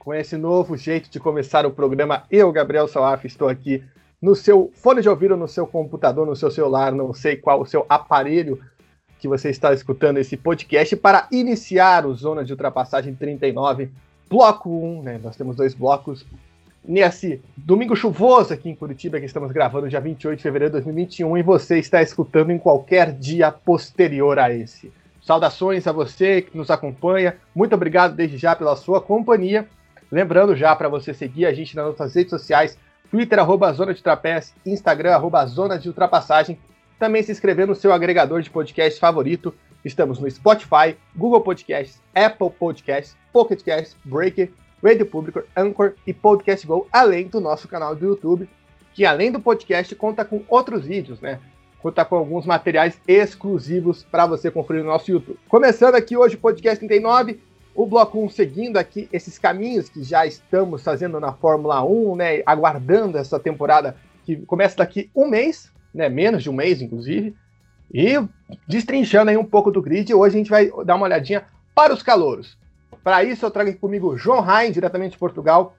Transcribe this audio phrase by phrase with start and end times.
[0.00, 3.84] Com esse novo jeito de começar o programa, eu, Gabriel Salaf, estou aqui
[4.20, 7.66] no seu fone de ouvido, no seu computador, no seu celular, não sei qual o
[7.66, 8.58] seu aparelho
[9.18, 13.90] que você está escutando esse podcast para iniciar o Zona de Ultrapassagem 39,
[14.30, 15.20] bloco 1, né?
[15.22, 16.24] Nós temos dois blocos.
[16.82, 21.36] Nesse domingo chuvoso aqui em Curitiba, que estamos gravando dia 28 de fevereiro de 2021,
[21.36, 24.90] e você está escutando em qualquer dia posterior a esse.
[25.20, 27.36] Saudações a você que nos acompanha.
[27.54, 29.68] Muito obrigado desde já pela sua companhia.
[30.10, 32.76] Lembrando já para você seguir a gente nas nossas redes sociais,
[33.10, 36.58] Twitter, arroba Zona de Trapézio, Instagram, arroba Zona de Ultrapassagem.
[36.98, 39.54] Também se inscrever no seu agregador de podcast favorito.
[39.84, 44.50] Estamos no Spotify, Google Podcasts, Apple Podcasts, Pocket Casts, Breaker,
[44.82, 48.48] Radio Public, Anchor e Podcast Go, além do nosso canal do YouTube,
[48.92, 51.38] que além do podcast conta com outros vídeos, né?
[51.80, 55.38] Conta com alguns materiais exclusivos para você conferir no nosso YouTube.
[55.48, 57.40] Começando aqui hoje o podcast 39,
[57.74, 62.42] o bloco 1 seguindo aqui esses caminhos que já estamos fazendo na Fórmula 1, né?
[62.44, 66.08] Aguardando essa temporada que começa daqui um mês, né?
[66.08, 67.34] Menos de um mês, inclusive.
[67.92, 68.14] E
[68.66, 72.02] destrinchando aí um pouco do grid, hoje a gente vai dar uma olhadinha para os
[72.02, 72.56] calouros.
[73.02, 75.74] Para isso, eu trago aqui comigo João Rain, diretamente de Portugal.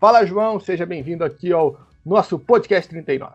[0.00, 3.32] Fala, João, seja bem-vindo aqui ao nosso podcast 39.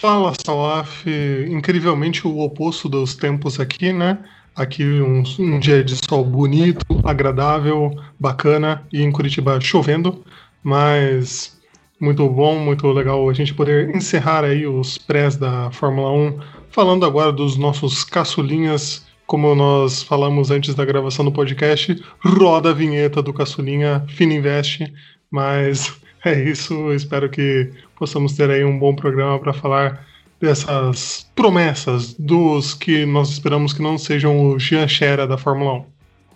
[0.00, 1.04] Fala, Salaf.
[1.48, 4.18] Incrivelmente o oposto dos tempos aqui, né?
[4.54, 10.24] Aqui um, um, dia de sol bonito, agradável, bacana e em Curitiba chovendo,
[10.62, 11.58] mas
[12.00, 17.06] muito bom, muito legal a gente poder encerrar aí os prés da Fórmula 1, falando
[17.06, 23.22] agora dos nossos caçulinhas, como nós falamos antes da gravação do podcast, roda a vinheta
[23.22, 24.92] do caçulinha Fininvest,
[25.30, 30.09] mas é isso, espero que possamos ter aí um bom programa para falar
[30.40, 34.86] dessas promessas dos que nós esperamos que não sejam o Jean
[35.28, 35.84] da Fórmula 1.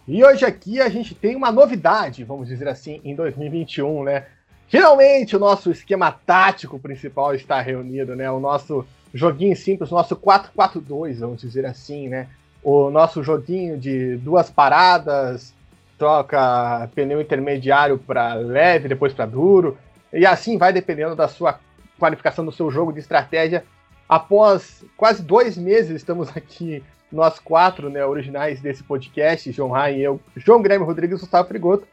[0.06, 4.26] E hoje aqui a gente tem uma novidade, vamos dizer assim, em 2021, né?
[4.69, 8.31] Finalmente o nosso esquema tático principal está reunido, né?
[8.31, 12.28] O nosso joguinho simples, o nosso 4-4-2, vamos dizer assim, né?
[12.62, 15.54] O nosso joguinho de duas paradas,
[15.98, 19.78] troca pneu intermediário para leve, depois para duro,
[20.12, 21.59] e assim vai dependendo da sua
[21.98, 23.64] qualificação do seu jogo de estratégia.
[24.09, 30.03] Após quase dois meses, estamos aqui, nós quatro, né, originais desse podcast, João Rai e
[30.03, 31.87] eu, João Guilherme Rodrigues e Gustavo Frigoto.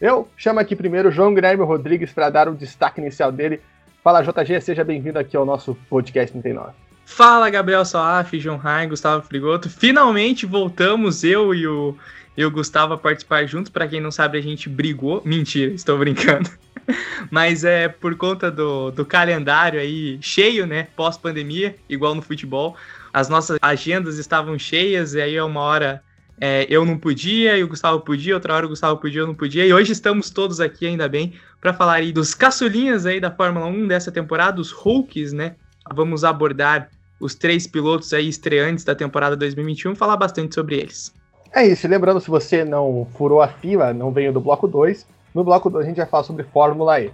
[0.00, 3.60] Eu chamo aqui primeiro João Guilherme Rodrigues para dar o destaque inicial dele.
[4.02, 6.72] Fala, JG, seja bem-vindo aqui ao nosso podcast 39.
[7.04, 9.68] Fala, Gabriel Salaf, João Rai, Gustavo Frigoto.
[9.68, 11.94] Finalmente voltamos, eu e o,
[12.36, 13.70] e o Gustavo a participar juntos.
[13.70, 15.20] Para quem não sabe, a gente brigou.
[15.24, 16.48] Mentira, estou brincando.
[17.30, 20.88] Mas é por conta do, do calendário aí cheio, né?
[20.96, 22.76] Pós-pandemia, igual no futebol.
[23.12, 26.02] As nossas agendas estavam cheias, e aí é uma hora
[26.40, 29.34] é, eu não podia, e o Gustavo podia, outra hora o Gustavo podia, eu não
[29.34, 29.66] podia.
[29.66, 33.66] E hoje estamos todos aqui, ainda bem, para falar aí dos caçulinhas aí da Fórmula
[33.66, 35.56] 1 dessa temporada, os Hulks, né?
[35.92, 36.88] Vamos abordar
[37.20, 41.12] os três pilotos aí estreantes da temporada 2021 falar bastante sobre eles.
[41.54, 45.04] É isso, lembrando, se você não furou a fila, não veio do bloco 2,
[45.34, 47.10] no bloco 2 a gente vai falar sobre Fórmula E.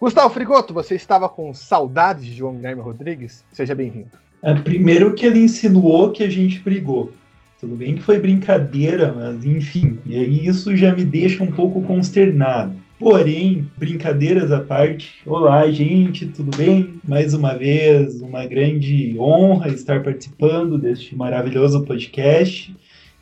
[0.00, 3.44] Gustavo Frigoto, você estava com saudades de João Guilherme Rodrigues?
[3.52, 4.10] Seja bem-vindo.
[4.42, 7.12] É, primeiro que ele insinuou que a gente brigou.
[7.58, 11.80] Tudo bem que foi brincadeira, mas enfim, e aí isso já me deixa um pouco
[11.82, 12.74] consternado.
[12.98, 16.94] Porém, brincadeiras à parte, olá gente, tudo bem?
[17.06, 22.74] Mais uma vez, uma grande honra estar participando deste maravilhoso podcast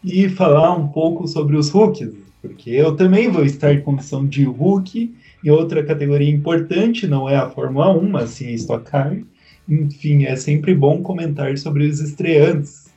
[0.04, 4.44] e falar um pouco sobre os rookies, porque eu também vou estar em condição de
[4.44, 9.18] rookie em outra categoria importante, não é a Fórmula 1, mas sim a Stock Car.
[9.66, 12.92] Enfim, é sempre bom comentar sobre os estreantes.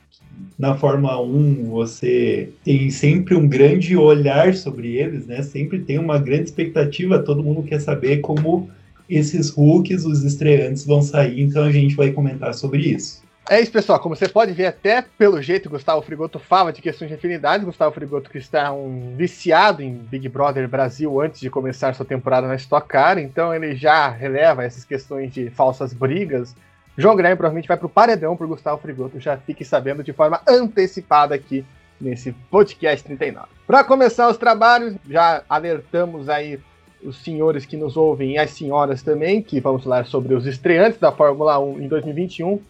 [0.58, 5.42] Na Fórmula 1, você tem sempre um grande olhar sobre eles, né?
[5.42, 8.68] Sempre tem uma grande expectativa, todo mundo quer saber como
[9.08, 13.22] esses rookies, os estreantes, vão sair, então a gente vai comentar sobre isso.
[13.50, 13.98] É isso, pessoal.
[13.98, 17.64] Como você pode ver, até pelo jeito Gustavo Frigoto fala de questões de afinidade.
[17.64, 22.46] Gustavo Frigoto que está um viciado em Big Brother Brasil antes de começar sua temporada
[22.46, 26.54] na Stock Car, então ele já releva essas questões de falsas brigas.
[26.94, 30.42] João Guilherme provavelmente vai para o paredão por Gustavo Frigoto, já fique sabendo de forma
[30.46, 31.64] antecipada aqui
[31.98, 33.46] nesse podcast 39.
[33.66, 36.60] Para começar os trabalhos, já alertamos aí
[37.02, 40.98] os senhores que nos ouvem e as senhoras também, que vamos falar sobre os estreantes
[40.98, 42.60] da Fórmula 1 em 2021.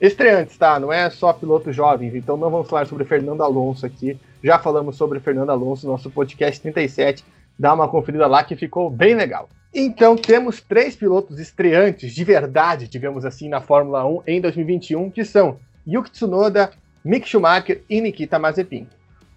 [0.00, 0.78] Estreantes, tá?
[0.78, 4.18] Não é só pilotos jovens, então não vamos falar sobre Fernando Alonso aqui.
[4.42, 7.24] Já falamos sobre Fernando Alonso no nosso podcast 37.
[7.58, 9.48] Dá uma conferida lá que ficou bem legal.
[9.74, 15.24] Então temos três pilotos estreantes de verdade, digamos assim, na Fórmula 1 em 2021, que
[15.24, 16.70] são Yuki Tsunoda,
[17.02, 18.86] Mick Schumacher e Nikita Mazepin.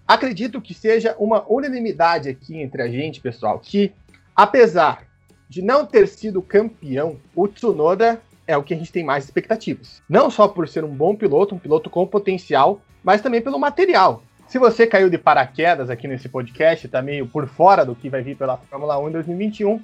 [0.06, 3.92] Acredito que seja uma unanimidade aqui entre a gente, pessoal, que
[4.36, 5.04] apesar
[5.48, 10.02] de não ter sido campeão, o Tsunoda é o que a gente tem mais expectativas.
[10.08, 14.22] Não só por ser um bom piloto, um piloto com potencial, mas também pelo material.
[14.48, 18.22] Se você caiu de paraquedas aqui nesse podcast, tá meio por fora do que vai
[18.22, 19.80] vir pela Fórmula 1 em 2021,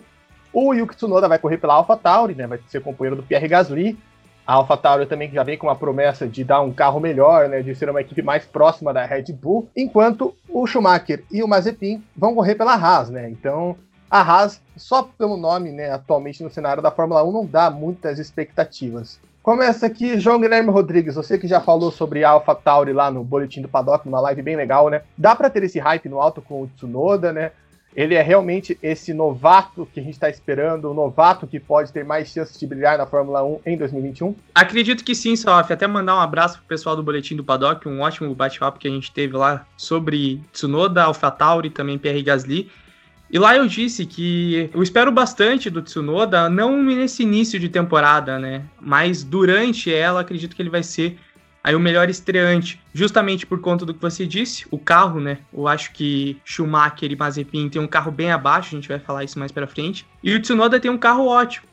[0.53, 2.47] o Yuki Tsunoda vai correr pela AlphaTauri, né?
[2.47, 3.97] Vai ser companheiro do Pierre Gasly.
[4.47, 7.63] A AlphaTauri também já vem com uma promessa de dar um carro melhor, né?
[7.63, 12.03] De ser uma equipe mais próxima da Red Bull, enquanto o Schumacher e o Mazepin
[12.17, 13.29] vão correr pela Haas, né?
[13.29, 13.77] Então,
[14.11, 18.19] a Haas, só pelo nome, né, atualmente no cenário da Fórmula 1, não dá muitas
[18.19, 19.19] expectativas.
[19.43, 23.63] Começa aqui, João Guilherme Rodrigues, você que já falou sobre Alpha Tauri lá no Boletim
[23.63, 25.03] do Paddock, numa live bem legal, né?
[25.17, 27.53] Dá para ter esse hype no alto com o Tsunoda, né?
[27.95, 32.05] Ele é realmente esse novato que a gente está esperando, o novato que pode ter
[32.05, 34.35] mais chances de brilhar na Fórmula 1 em 2021?
[34.55, 35.73] Acredito que sim, Salaf.
[35.73, 38.91] Até mandar um abraço pro pessoal do Boletim do Paddock, um ótimo bate-papo que a
[38.91, 42.71] gente teve lá sobre Tsunoda, AlphaTauri e também Pierre Gasly.
[43.31, 48.39] E lá eu disse que eu espero bastante do Tsunoda, não nesse início de temporada,
[48.39, 48.63] né?
[48.81, 51.19] Mas durante ela, acredito que ele vai ser
[51.63, 55.39] aí o melhor estreante, justamente por conta do que você disse, o carro, né?
[55.53, 59.25] Eu acho que Schumacher e Mazepin tem um carro bem abaixo, a gente vai falar
[59.25, 60.07] isso mais para frente.
[60.23, 61.67] E o Tsunoda tem um carro ótimo.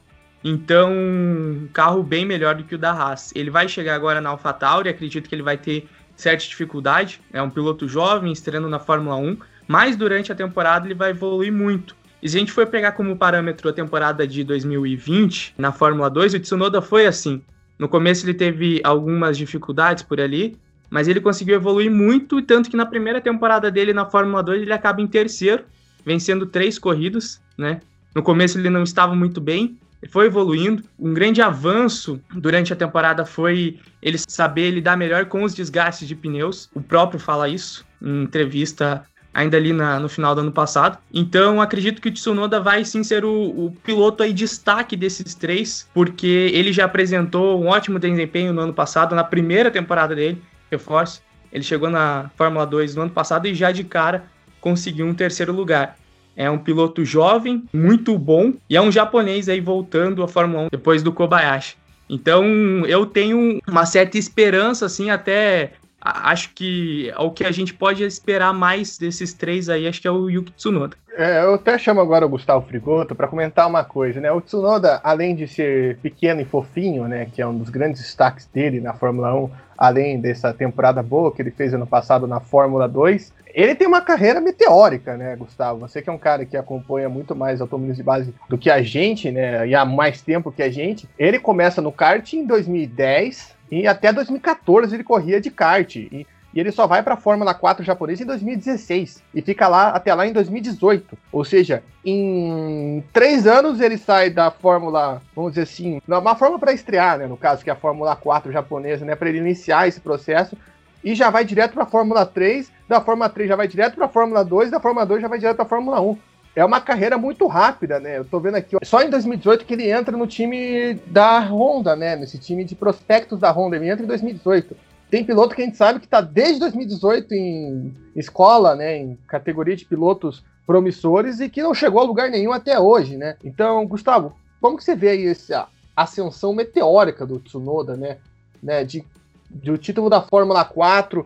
[0.44, 3.32] Então, um carro bem melhor do que o da Haas.
[3.36, 7.22] Ele vai chegar agora na AlphaTauri, acredito que ele vai ter certa dificuldade.
[7.32, 9.38] É um piloto jovem, estreando na Fórmula 1
[9.68, 11.96] mas durante a temporada ele vai evoluir muito.
[12.22, 16.36] E se a gente for pegar como parâmetro a temporada de 2020 na Fórmula 2,
[16.36, 17.42] o Tsunoda foi assim.
[17.78, 20.58] No começo ele teve algumas dificuldades por ali,
[20.90, 24.74] mas ele conseguiu evoluir muito, tanto que na primeira temporada dele na Fórmula 2 ele
[24.74, 25.66] acaba em terceiro,
[26.06, 27.82] vencendo três corridas, né?
[28.16, 29.78] No começo ele não estava muito bem,
[30.10, 30.84] foi evoluindo.
[31.00, 36.16] Um grande avanço durante a temporada foi ele saber lidar melhor com os desgastes de
[36.16, 36.70] pneus.
[36.74, 40.98] O próprio fala isso em entrevista ainda ali na, no final do ano passado.
[41.12, 45.90] Então, acredito que o Tsunoda vai sim ser o, o, piloto aí destaque desses três,
[45.94, 51.22] porque ele já apresentou um ótimo desempenho no ano passado, na primeira temporada dele, reforço.
[51.52, 54.26] Ele chegou na Fórmula 2 no ano passado e já de cara
[54.62, 55.98] conseguiu um terceiro lugar.
[56.36, 60.68] É um piloto jovem, muito bom, e é um japonês aí voltando à Fórmula 1
[60.72, 61.76] depois do Kobayashi.
[62.10, 62.46] Então,
[62.86, 68.54] eu tenho uma certa esperança, assim, até acho que o que a gente pode esperar
[68.54, 70.98] mais desses três aí, acho que é o Yuki Tsunoda.
[71.16, 74.32] É, eu até chamo agora o Gustavo Frigoto para comentar uma coisa, né?
[74.32, 78.48] O Tsunoda, além de ser pequeno e fofinho, né, que é um dos grandes destaques
[78.48, 82.88] dele na Fórmula 1, além dessa temporada boa que ele fez ano passado na Fórmula
[82.88, 85.82] 2, ele tem uma carreira meteórica, né, Gustavo?
[85.82, 88.82] Você que é um cara que acompanha muito mais automobilismo de base do que a
[88.82, 91.08] gente, né, e há mais tempo que a gente.
[91.18, 95.96] Ele começa no kart em 2010, e até 2014 ele corria de kart.
[95.96, 99.90] E, e ele só vai para a Fórmula 4 japonesa em 2016 e fica lá
[99.90, 101.18] até lá em 2018.
[101.32, 106.74] Ou seja, em três anos ele sai da Fórmula, vamos dizer assim, uma Fórmula para
[106.74, 110.00] estrear, né, no caso que é a Fórmula 4 japonesa, né, para ele iniciar esse
[110.00, 110.56] processo
[111.04, 114.06] e já vai direto para a Fórmula 3, da Fórmula 3 já vai direto para
[114.06, 116.18] a Fórmula 2, da Fórmula 2 já vai direto para a Fórmula 1
[116.56, 118.18] é uma carreira muito rápida, né?
[118.18, 122.16] Eu tô vendo aqui, só em 2018 que ele entra no time da Honda, né?
[122.16, 124.76] Nesse time de prospectos da Honda, ele entra em 2018.
[125.10, 128.98] Tem piloto que a gente sabe que tá desde 2018 em escola, né?
[128.98, 133.36] Em categoria de pilotos promissores e que não chegou a lugar nenhum até hoje, né?
[133.44, 138.18] Então, Gustavo, como que você vê aí essa ascensão meteórica do Tsunoda, né?
[138.62, 138.84] né?
[138.84, 139.04] De,
[139.50, 141.26] de o título da Fórmula 4,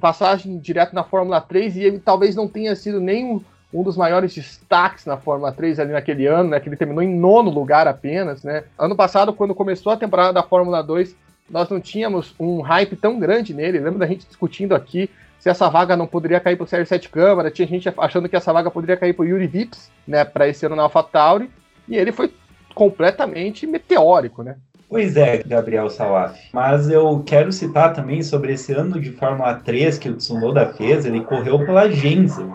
[0.00, 3.40] passagem direto na Fórmula 3 e ele talvez não tenha sido nem um
[3.82, 7.50] dos maiores destaques na Fórmula 3 ali naquele ano, né, que ele terminou em nono
[7.50, 8.64] lugar apenas, né.
[8.76, 11.16] Ano passado, quando começou a temporada da Fórmula 2,
[11.48, 13.78] nós não tínhamos um hype tão grande nele.
[13.78, 17.08] Lembro da gente discutindo aqui se essa vaga não poderia cair para o Sérgio Sete
[17.08, 20.48] Câmara, tinha gente achando que essa vaga poderia cair para o Yuri Vips, né, para
[20.48, 21.50] esse ano na AlphaTauri,
[21.88, 22.32] e ele foi
[22.74, 24.56] completamente meteórico, né.
[24.92, 26.38] Pois é, Gabriel Salaf.
[26.52, 31.06] Mas eu quero citar também sobre esse ano de Fórmula 3 que o Tsunoda fez.
[31.06, 32.52] Ele correu pela Gensen.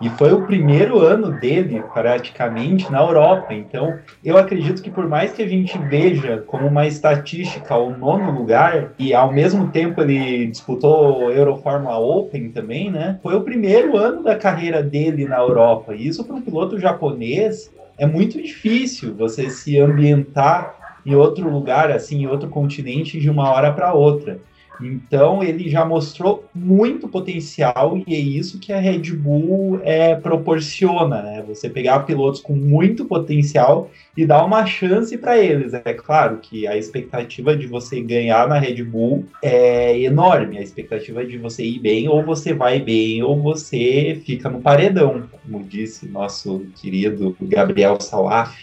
[0.00, 3.52] E foi o primeiro ano dele, praticamente, na Europa.
[3.52, 8.30] Então, eu acredito que por mais que a gente veja como uma estatística o nono
[8.30, 13.18] lugar, e ao mesmo tempo ele disputou o Euroformula Open também, né?
[13.22, 15.94] Foi o primeiro ano da carreira dele na Europa.
[15.94, 21.90] E isso para um piloto japonês é muito difícil você se ambientar em outro lugar,
[21.90, 24.38] assim, em outro continente de uma hora para outra.
[24.80, 31.22] Então ele já mostrou muito potencial e é isso que a Red Bull é, proporciona,
[31.22, 31.44] né?
[31.46, 35.72] Você pegar pilotos com muito potencial e dar uma chance para eles.
[35.74, 40.58] É claro que a expectativa de você ganhar na Red Bull é enorme.
[40.58, 45.24] A expectativa de você ir bem, ou você vai bem, ou você fica no paredão,
[45.42, 48.56] como disse nosso querido Gabriel Salaf,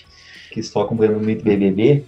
[0.51, 2.03] que estou acompanhando muito BBB.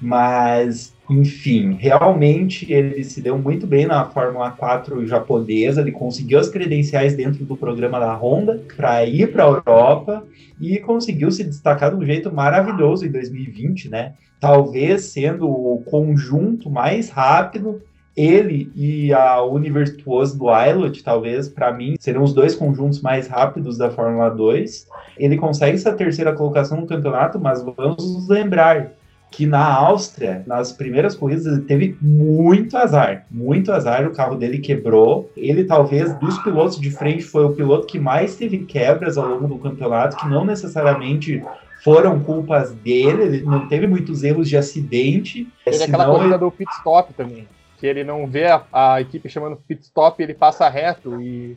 [0.00, 6.48] Mas enfim, realmente ele se deu muito bem na Fórmula 4 japonesa, ele conseguiu as
[6.48, 10.24] credenciais dentro do programa da Honda para ir para a Europa
[10.60, 14.12] e conseguiu se destacar de um jeito maravilhoso em 2020, né?
[14.38, 17.82] Talvez sendo o conjunto mais rápido
[18.16, 23.78] ele e a Univertuoso do Ilot, talvez, para mim, seriam os dois conjuntos mais rápidos
[23.78, 24.86] da Fórmula 2.
[25.16, 28.92] Ele consegue essa terceira colocação no campeonato, mas vamos nos lembrar,
[29.30, 33.26] que na Áustria, nas primeiras corridas, ele teve muito azar.
[33.30, 35.30] Muito azar, o carro dele quebrou.
[35.36, 39.46] Ele, talvez, dos pilotos de frente, foi o piloto que mais teve quebras ao longo
[39.46, 41.42] do campeonato, que não necessariamente
[41.82, 45.48] foram culpas dele, ele não teve muitos erros de acidente.
[45.64, 49.56] Teve aquela corrida do pit stop também, que ele não vê a, a equipe chamando
[49.56, 51.56] pit stop, ele passa reto e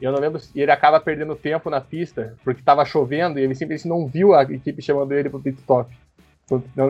[0.00, 3.54] eu não lembro se ele acaba perdendo tempo na pista, porque estava chovendo e ele
[3.54, 5.90] simplesmente não viu a equipe chamando ele pro pit stop.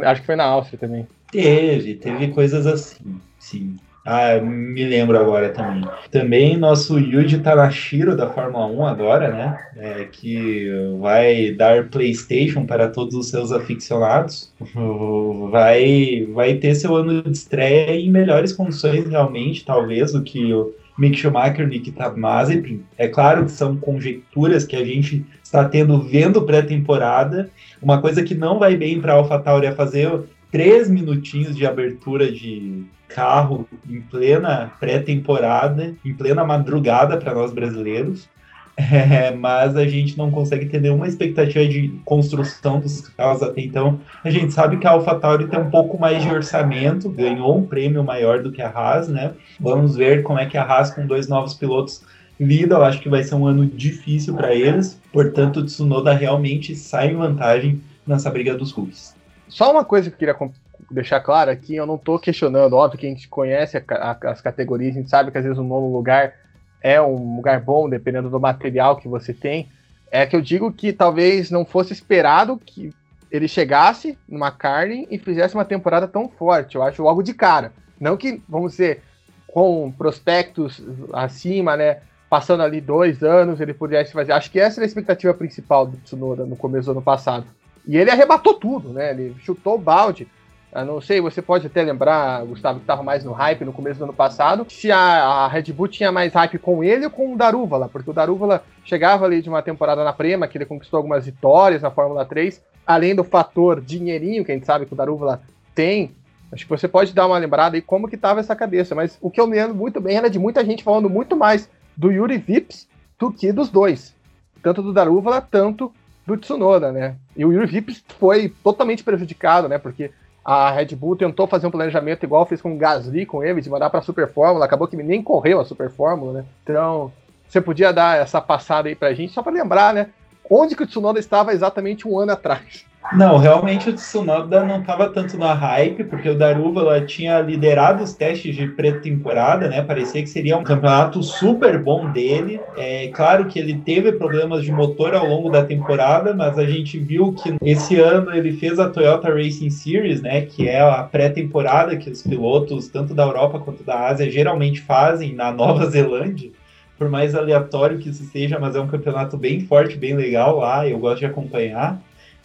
[0.05, 1.07] Acho que foi na Áustria também.
[1.31, 3.77] Teve, teve coisas assim, sim.
[4.07, 5.83] Ah, me lembro agora também.
[6.11, 9.59] Também nosso Yuji Tanashiro da Fórmula 1 agora, né?
[9.79, 10.69] É, que
[11.01, 14.53] vai dar PlayStation para todos os seus aficionados.
[15.51, 20.75] Vai, vai ter seu ano de estreia em melhores condições, realmente, talvez, do que o
[20.99, 22.83] Mick Schumacher e Nikita Mazepin.
[22.99, 27.49] É claro que são conjecturas que a gente está tendo vendo pré-temporada.
[27.81, 32.31] Uma coisa que não vai bem para a AlphaTauri é fazer três minutinhos de abertura
[32.31, 38.29] de carro em plena pré-temporada, em plena madrugada para nós brasileiros.
[38.77, 44.01] É, mas a gente não consegue ter nenhuma expectativa de construção dos carros até então.
[44.25, 48.03] A gente sabe que a AlphaTauri tem um pouco mais de orçamento, ganhou um prêmio
[48.03, 49.31] maior do que a Haas, né?
[49.61, 52.03] Vamos ver como é que a Haas com dois novos pilotos
[52.39, 52.77] lida.
[52.77, 55.01] Eu acho que vai ser um ano difícil para eles.
[55.13, 59.15] Portanto, o Tsunoda realmente sai em vantagem nessa briga dos rookies.
[59.49, 60.51] Só uma coisa que eu queria
[60.91, 64.41] deixar claro aqui, eu não estou questionando, óbvio que a gente conhece a, a, as
[64.41, 66.35] categorias, a gente sabe que às vezes um nono lugar
[66.83, 69.69] é um lugar bom, dependendo do material que você tem.
[70.11, 72.93] É que eu digo que talvez não fosse esperado que
[73.31, 76.77] ele chegasse numa carne e fizesse uma temporada tão forte.
[76.77, 77.73] Eu acho logo de cara.
[77.99, 79.03] Não que, vamos dizer,
[79.47, 81.99] com prospectos acima, né?
[82.35, 84.33] Passando ali dois anos, ele pudesse fazer.
[84.33, 87.47] Acho que essa era a expectativa principal do Tsunoda no começo do ano passado.
[87.87, 89.13] E ele arrebatou tudo, né?
[89.13, 90.27] Ele chutou o balde.
[90.75, 94.01] Eu não sei, você pode até lembrar, Gustavo, que estava mais no hype no começo
[94.01, 97.35] do ano passado, se a, a, Red Bull tinha mais hype com ele ou com
[97.35, 100.97] o Darúvala, porque o Darúvala chegava ali de uma temporada na Prema, que ele conquistou
[100.97, 104.97] algumas vitórias na Fórmula 3, além do fator dinheirinho, que a gente sabe que o
[104.97, 105.41] Darúvala
[105.73, 106.11] tem.
[106.51, 109.31] Acho que você pode dar uma lembrada aí como que estava essa cabeça, mas o
[109.31, 112.39] que eu me lembro muito bem era de muita gente falando muito mais do Yuri
[112.39, 114.15] Vips do que dos dois.
[114.63, 115.93] Tanto do Darúvala, tanto
[116.27, 117.17] do Tsunoda, né?
[117.37, 119.79] E o Yuri Vips foi totalmente prejudicado, né?
[119.79, 120.11] Porque
[120.45, 123.71] a Red Bull tentou fazer um planejamento igual fez com o Gasly, com ele, de
[123.71, 126.45] mandar para a Super Fórmula, acabou que nem correu a Super Fórmula, né?
[126.63, 127.11] Então,
[127.49, 130.11] você podia dar essa passada aí pra gente, só para lembrar, né?
[130.51, 132.85] Onde que o Tsunoda estava exatamente um ano atrás.
[133.13, 138.15] Não, realmente o Tsunoda não estava tanto na hype, porque o Daruvala tinha liderado os
[138.15, 139.83] testes de pré-temporada, né?
[139.83, 142.61] Parecia que seria um campeonato super bom dele.
[142.77, 146.99] É claro que ele teve problemas de motor ao longo da temporada, mas a gente
[146.99, 150.41] viu que esse ano ele fez a Toyota Racing Series, né?
[150.41, 155.35] Que é a pré-temporada que os pilotos, tanto da Europa quanto da Ásia, geralmente fazem
[155.35, 156.51] na Nova Zelândia
[156.97, 160.89] por mais aleatório que isso seja, mas é um campeonato bem forte, bem legal lá,
[160.89, 162.01] eu gosto de acompanhar.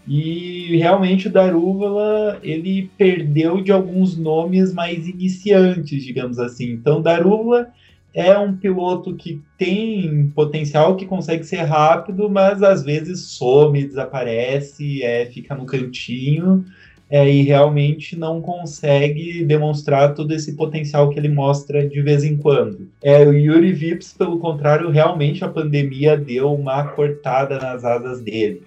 [0.10, 6.72] E realmente o Darúvala ele perdeu de alguns nomes mais iniciantes, digamos assim.
[6.72, 7.70] Então, Darúvala
[8.12, 15.04] é um piloto que tem potencial, que consegue ser rápido, mas às vezes some, desaparece,
[15.04, 16.66] é, fica no cantinho
[17.08, 22.36] é, e realmente não consegue demonstrar todo esse potencial que ele mostra de vez em
[22.36, 22.88] quando.
[23.04, 28.64] É, o Yuri Vips, pelo contrário, realmente a pandemia deu uma cortada nas asas dele.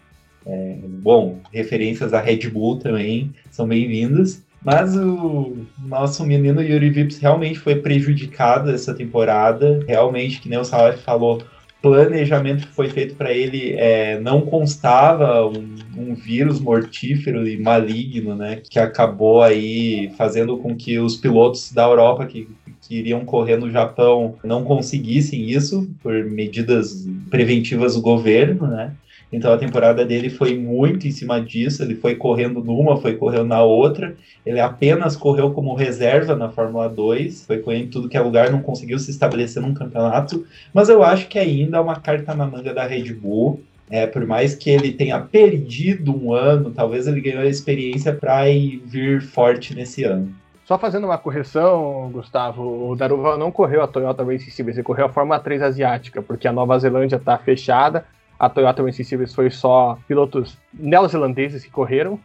[0.47, 4.43] É, bom, referências à Red Bull também são bem-vindas.
[4.65, 9.81] Mas o nosso menino Yuri Vips realmente foi prejudicado essa temporada.
[9.89, 11.43] Realmente, que nem o Salaf falou,
[11.83, 18.37] planejamento que foi feito para ele é, não constava um, um, vírus mortífero e maligno,
[18.37, 22.49] né, que acabou aí fazendo com que os pilotos da Europa que,
[22.81, 28.93] que iriam correr no Japão não conseguissem isso por medidas preventivas do governo, né?
[29.33, 31.83] Então a temporada dele foi muito em cima disso.
[31.83, 34.15] Ele foi correndo numa, foi correndo na outra.
[34.45, 38.51] Ele apenas correu como reserva na Fórmula 2, foi correndo em tudo que é lugar,
[38.51, 40.47] não conseguiu se estabelecer num campeonato.
[40.75, 43.63] Mas eu acho que ainda é uma carta na manga da Red Bull.
[43.91, 48.45] É, por mais que ele tenha perdido um ano, talvez ele ganhou a experiência para
[48.87, 50.35] vir forte nesse ano.
[50.65, 55.07] Só fazendo uma correção, Gustavo, o Daruva não correu a Toyota Racing Series, ele correu
[55.07, 58.07] a Fórmula 3 asiática, porque a Nova Zelândia está fechada,
[58.43, 62.19] a Toyota Racing Series foi só pilotos neozelandeses que correram.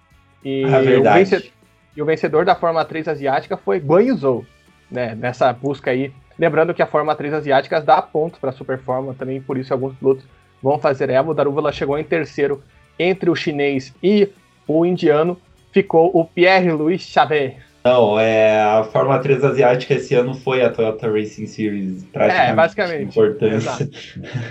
[0.44, 1.48] E, ah, o, vencedor,
[1.96, 4.44] e o vencedor da Fórmula 3 asiática foi Guan Yu
[4.90, 6.12] né, nessa busca aí.
[6.40, 9.72] Lembrando que a Fórmula 3 asiática dá pontos para a Super Fórmula também, por isso
[9.72, 10.26] alguns pilotos
[10.62, 11.30] vão fazer ela.
[11.30, 12.64] O Daruvala chegou em terceiro
[12.98, 14.28] entre o chinês e
[14.68, 15.40] o indiano.
[15.72, 17.58] Ficou o Pierre-Louis Chavet.
[17.84, 22.04] Não, é, a Fórmula 3 asiática esse ano foi a Toyota Racing Series.
[22.06, 23.10] Praticamente é, basicamente.
[23.10, 23.90] Importância.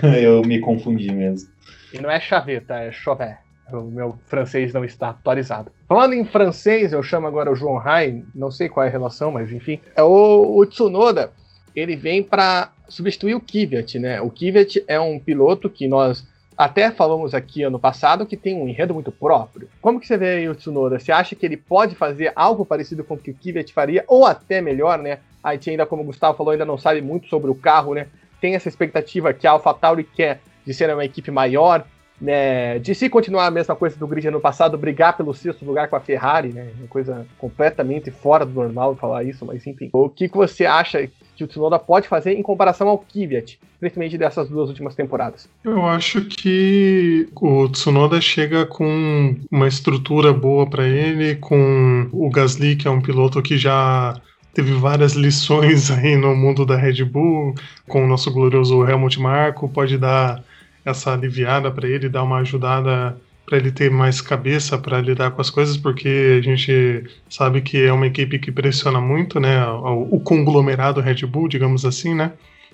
[0.17, 1.56] Eu me confundi mesmo.
[1.93, 3.37] E não é chaveta, é chauvet.
[3.71, 5.71] O meu francês não está atualizado.
[5.87, 9.31] Falando em francês, eu chamo agora o João Rai, não sei qual é a relação,
[9.31, 9.79] mas enfim.
[9.95, 11.31] É o, o Tsunoda,
[11.75, 14.21] ele vem para substituir o Kvyat, né?
[14.21, 16.25] O Kvyat é um piloto que nós
[16.57, 19.69] até falamos aqui ano passado que tem um enredo muito próprio.
[19.81, 20.97] Como que você vê aí o Tsunoda?
[20.97, 24.25] Você acha que ele pode fazer algo parecido com o que o Kvyat faria, ou
[24.25, 25.19] até melhor, né?
[25.43, 28.07] A gente ainda, como o Gustavo falou, ainda não sabe muito sobre o carro, né?
[28.39, 31.85] Tem essa expectativa que a AlphaTauri quer de ser uma equipe maior,
[32.19, 35.87] né, de se continuar a mesma coisa do grid ano passado, brigar pelo sexto lugar
[35.87, 39.89] com a Ferrari, né, uma coisa completamente fora do normal falar isso, mas enfim.
[39.93, 41.07] O que, que você acha
[41.37, 45.47] que o Tsunoda pode fazer em comparação ao Kvyat, principalmente dessas duas últimas temporadas?
[45.63, 52.75] Eu acho que o Tsunoda chega com uma estrutura boa para ele, com o Gasly,
[52.75, 54.19] que é um piloto que já
[54.57, 57.53] teve várias lições aí no mundo da Red Bull,
[57.87, 60.43] com o nosso glorioso Helmut Marko, pode dar
[60.89, 65.41] essa aliviada para ele, dar uma ajudada para ele ter mais cabeça para lidar com
[65.41, 69.65] as coisas, porque a gente sabe que é uma equipe que pressiona muito, né?
[69.67, 72.33] O, o conglomerado Red Bull, digamos assim, né?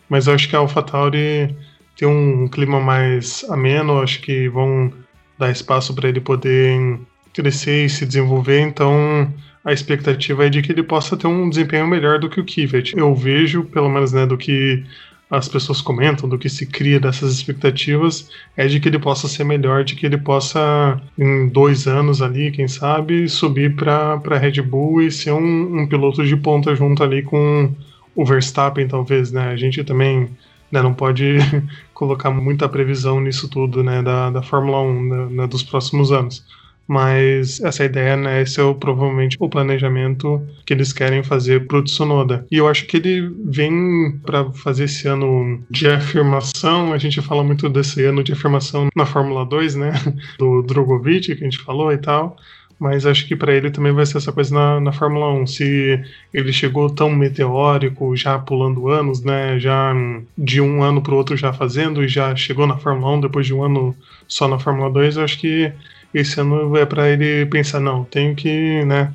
[0.09, 1.55] Mas eu acho que a AlphaTauri
[1.95, 4.91] tem um clima mais ameno, acho que vão
[5.37, 6.99] dar espaço para ele poder
[7.33, 9.31] crescer e se desenvolver, então
[9.63, 12.95] a expectativa é de que ele possa ter um desempenho melhor do que o Kivet.
[12.97, 14.83] Eu vejo, pelo menos, né, do que
[15.29, 19.43] as pessoas comentam, do que se cria dessas expectativas, é de que ele possa ser
[19.43, 25.01] melhor, de que ele possa, em dois anos ali, quem sabe, subir para Red Bull
[25.01, 27.73] e ser um, um, piloto de ponta junto ali com
[28.15, 29.49] o Verstappen, talvez, né?
[29.49, 30.29] A gente também
[30.71, 31.37] né, não pode
[31.93, 36.43] colocar muita previsão nisso tudo, né, da, da Fórmula 1, né, dos próximos anos
[36.87, 41.83] mas essa ideia, né, esse é o, provavelmente o planejamento que eles querem fazer pro
[41.83, 42.45] Tsunoda.
[42.51, 47.43] E eu acho que ele vem para fazer esse ano de afirmação, a gente fala
[47.43, 49.93] muito desse ano de afirmação na Fórmula 2, né,
[50.37, 52.37] do Drogovic, que a gente falou e tal,
[52.83, 55.47] mas acho que para ele também vai ser essa coisa na, na Fórmula 1.
[55.47, 59.57] Se ele chegou tão meteórico, já pulando anos, né?
[59.57, 59.93] Já
[60.37, 63.45] de um ano para o outro já fazendo, e já chegou na Fórmula 1 depois
[63.45, 63.95] de um ano
[64.27, 65.71] só na Fórmula 2, eu acho que
[66.13, 69.13] esse ano é para ele pensar, não, tenho que, né,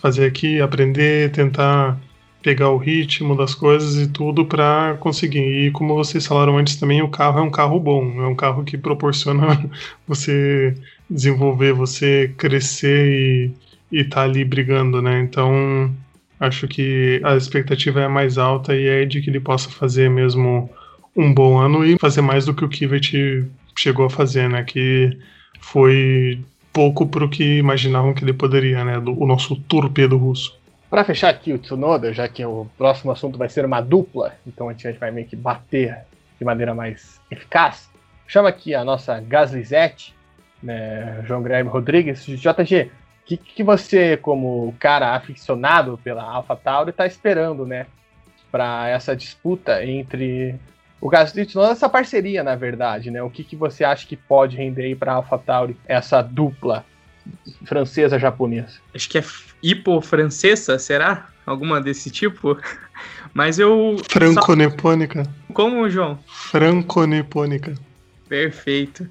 [0.00, 1.98] fazer aqui, aprender, tentar
[2.44, 5.66] pegar o ritmo das coisas e tudo para conseguir.
[5.66, 8.62] E como vocês falaram antes também, o carro é um carro bom, é um carro
[8.64, 9.58] que proporciona
[10.06, 10.74] você
[11.08, 13.50] desenvolver, você crescer
[13.90, 15.20] e estar tá ali brigando, né?
[15.20, 15.90] Então,
[16.38, 20.70] acho que a expectativa é mais alta e é de que ele possa fazer mesmo
[21.16, 24.62] um bom ano e fazer mais do que o Kivet chegou a fazer, né?
[24.64, 25.16] Que
[25.64, 29.00] foi pouco para o que imaginavam que ele poderia, né?
[29.00, 30.58] Do, o nosso torpedo russo.
[30.90, 34.68] Para fechar aqui o Tsunoda, já que o próximo assunto vai ser uma dupla, então
[34.68, 35.98] a gente vai meio que bater
[36.38, 37.90] de maneira mais eficaz,
[38.26, 40.14] chama aqui a nossa Gaslizete,
[40.62, 42.24] né, João Guilherme Rodrigues.
[42.24, 42.90] JG, o
[43.24, 47.86] que, que você, como cara aficionado pela AlphaTauri, está esperando, né,
[48.52, 50.54] para essa disputa entre
[51.04, 53.22] o Gasly não essa parceria, na verdade, né?
[53.22, 56.82] O que, que você acha que pode render para a AlphaTauri essa dupla
[57.66, 58.78] francesa-japonesa?
[58.94, 59.24] Acho que é
[59.62, 61.28] hipo-francesa, será?
[61.44, 62.56] Alguma desse tipo?
[63.34, 63.96] Mas eu.
[64.08, 65.24] Franco-nipônica.
[65.52, 66.18] Como, João?
[66.26, 67.74] Franco-nipônica.
[68.26, 69.06] Perfeito.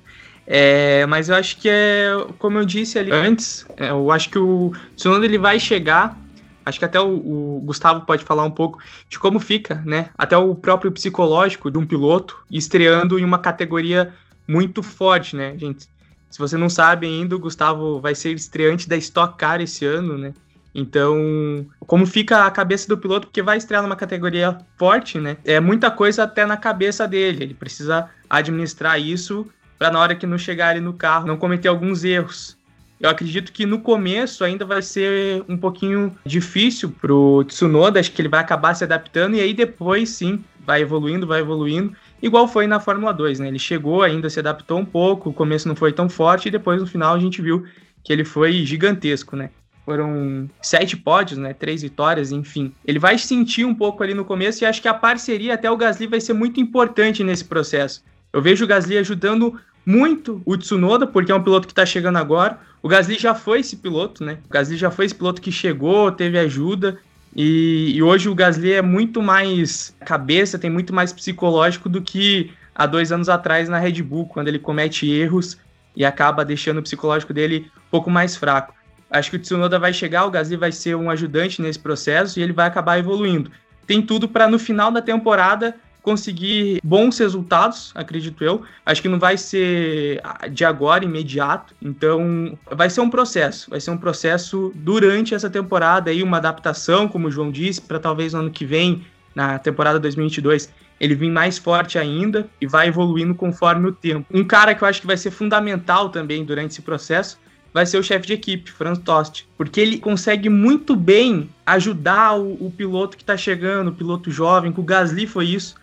[0.47, 4.37] É, mas eu acho que é, como eu disse ali antes, é, eu acho que
[4.37, 6.17] o Tsunoda ele vai chegar
[6.65, 10.09] Acho que até o, o, Gustavo pode falar um pouco de como fica, né?
[10.17, 14.13] Até o próprio psicológico de um piloto estreando em uma categoria
[14.47, 15.87] muito forte, né, gente?
[16.29, 20.17] Se você não sabe ainda, o Gustavo vai ser estreante da Stock Car esse ano,
[20.17, 20.33] né?
[20.73, 25.37] Então, como fica a cabeça do piloto, porque vai estrear numa categoria forte, né?
[25.45, 27.43] É muita coisa até na cabeça dele.
[27.43, 29.47] Ele precisa administrar isso
[29.77, 32.57] para na hora que não chegar ali no carro não cometer alguns erros.
[33.03, 38.21] Eu acredito que no começo ainda vai ser um pouquinho difícil pro Tsunoda, acho que
[38.21, 42.65] ele vai acabar se adaptando e aí depois sim vai evoluindo, vai evoluindo, igual foi
[42.65, 43.49] na Fórmula 2, né?
[43.49, 46.79] Ele chegou ainda, se adaptou um pouco, o começo não foi tão forte e depois
[46.79, 47.65] no final a gente viu
[48.01, 49.49] que ele foi gigantesco, né?
[49.83, 51.53] Foram sete pódios, né?
[51.53, 52.73] Três vitórias, enfim.
[52.85, 55.75] Ele vai sentir um pouco ali no começo e acho que a parceria até o
[55.75, 58.01] Gasly vai ser muito importante nesse processo.
[58.31, 62.17] Eu vejo o Gasly ajudando muito o Tsunoda, porque é um piloto que está chegando
[62.17, 62.57] agora.
[62.83, 64.39] O Gasly já foi esse piloto, né?
[64.45, 66.99] O Gasly já foi esse piloto que chegou, teve ajuda.
[67.33, 72.51] E, e, hoje o Gasly é muito mais cabeça, tem muito mais psicológico do que
[72.75, 75.57] há dois anos atrás na Red Bull, quando ele comete erros
[75.95, 78.75] e acaba deixando o psicológico dele um pouco mais fraco.
[79.09, 82.43] Acho que o Tsunoda vai chegar, o Gasly vai ser um ajudante nesse processo e
[82.43, 83.49] ele vai acabar evoluindo.
[83.87, 88.61] Tem tudo para no final da temporada conseguir bons resultados, acredito eu.
[88.85, 91.73] Acho que não vai ser de agora, imediato.
[91.81, 93.69] Então, vai ser um processo.
[93.69, 97.99] Vai ser um processo durante essa temporada aí, uma adaptação, como o João disse, para
[97.99, 102.87] talvez no ano que vem, na temporada 2022, ele vir mais forte ainda e vai
[102.87, 104.27] evoluindo conforme o tempo.
[104.31, 107.39] Um cara que eu acho que vai ser fundamental também durante esse processo
[107.73, 112.67] vai ser o chefe de equipe, Franz Tost, porque ele consegue muito bem ajudar o,
[112.67, 115.75] o piloto que está chegando, o piloto jovem, que o Gasly foi isso.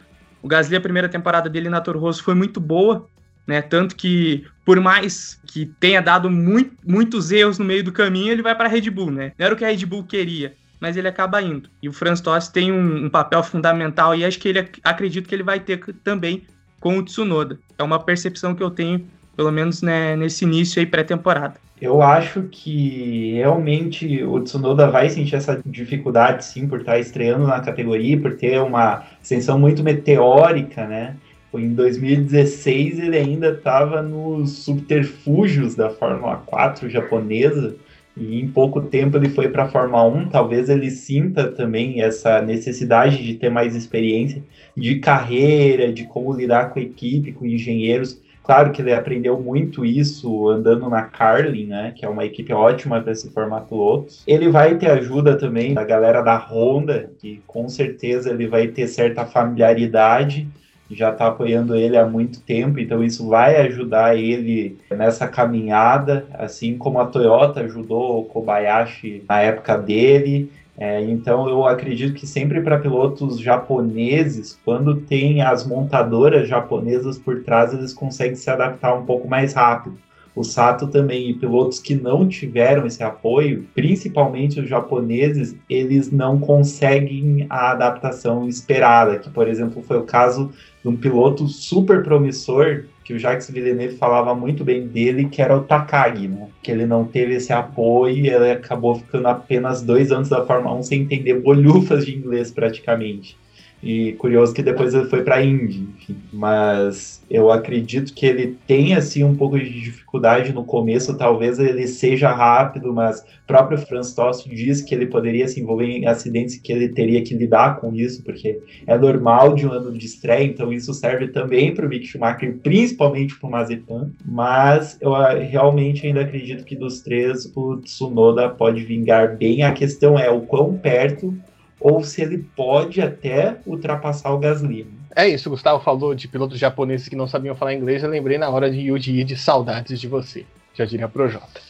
[0.42, 3.09] O Gasly, a primeira temporada dele na Toro Rosso foi muito boa,
[3.46, 3.61] né?
[3.61, 8.42] Tanto que, por mais que tenha dado muito, muitos erros no meio do caminho, ele
[8.42, 9.33] vai para a Red Bull, né?
[9.38, 11.68] Não era o que a Red Bull queria, mas ele acaba indo.
[11.83, 15.35] E o Franz Tost tem um, um papel fundamental e acho que ele acredito que
[15.35, 16.46] ele vai ter também
[16.81, 17.59] com o Tsunoda.
[17.76, 19.07] É uma percepção que eu tenho,
[19.40, 21.55] pelo menos né, nesse início aí pré-temporada.
[21.81, 27.59] Eu acho que realmente o Tsunoda vai sentir essa dificuldade, sim, por estar estreando na
[27.59, 31.16] categoria, por ter uma ascensão muito meteórica, né?
[31.55, 37.74] Em 2016 ele ainda estava nos subterfúgios da Fórmula 4 japonesa
[38.14, 40.29] e em pouco tempo ele foi para a Fórmula 1.
[40.29, 44.42] Talvez ele sinta também essa necessidade de ter mais experiência
[44.76, 49.84] de carreira, de como lidar com a equipe, com engenheiros Claro que ele aprendeu muito
[49.84, 51.92] isso andando na Carlin, né?
[51.94, 54.24] Que é uma equipe ótima para se formar pilotos.
[54.26, 58.88] Ele vai ter ajuda também da galera da Honda, que com certeza ele vai ter
[58.88, 60.48] certa familiaridade
[60.90, 66.76] já está apoiando ele há muito tempo, então isso vai ajudar ele nessa caminhada, assim
[66.76, 70.50] como a Toyota ajudou o Kobayashi na época dele.
[70.81, 77.43] É, então eu acredito que sempre para pilotos japoneses, quando tem as montadoras japonesas por
[77.43, 79.99] trás, eles conseguem se adaptar um pouco mais rápido.
[80.35, 86.40] O Sato também, e pilotos que não tiveram esse apoio, principalmente os japoneses, eles não
[86.40, 90.51] conseguem a adaptação esperada, que por exemplo foi o caso
[90.83, 95.57] de um piloto super promissor que o Jacques Villeneuve falava muito bem dele, que era
[95.57, 96.46] o Takagi, né?
[96.62, 100.77] Que ele não teve esse apoio e ele acabou ficando apenas dois anos da Fórmula
[100.77, 103.37] 1 sem entender bolhufas de inglês praticamente.
[103.83, 106.16] E curioso que depois ele foi para Indy, enfim.
[106.33, 111.87] Mas eu acredito que ele tem assim um pouco de dificuldade no começo, talvez ele
[111.87, 116.73] seja rápido, mas próprio Franz Tost diz que ele poderia se envolver em acidentes que
[116.73, 120.73] ele teria que lidar com isso, porque é normal de um ano de estreia, então
[120.73, 124.12] isso serve também para o Mick Schumacher, principalmente para o Mazepin.
[124.25, 129.62] Mas eu ah, realmente ainda acredito que dos três o Tsunoda pode vingar bem.
[129.62, 131.35] A questão é o quão perto
[131.81, 134.87] ou se ele pode até ultrapassar o Gasly.
[135.16, 138.38] É isso, o Gustavo falou de pilotos japoneses que não sabiam falar inglês, eu lembrei
[138.38, 141.61] na hora de Yuji de saudades de você, já diria Projota.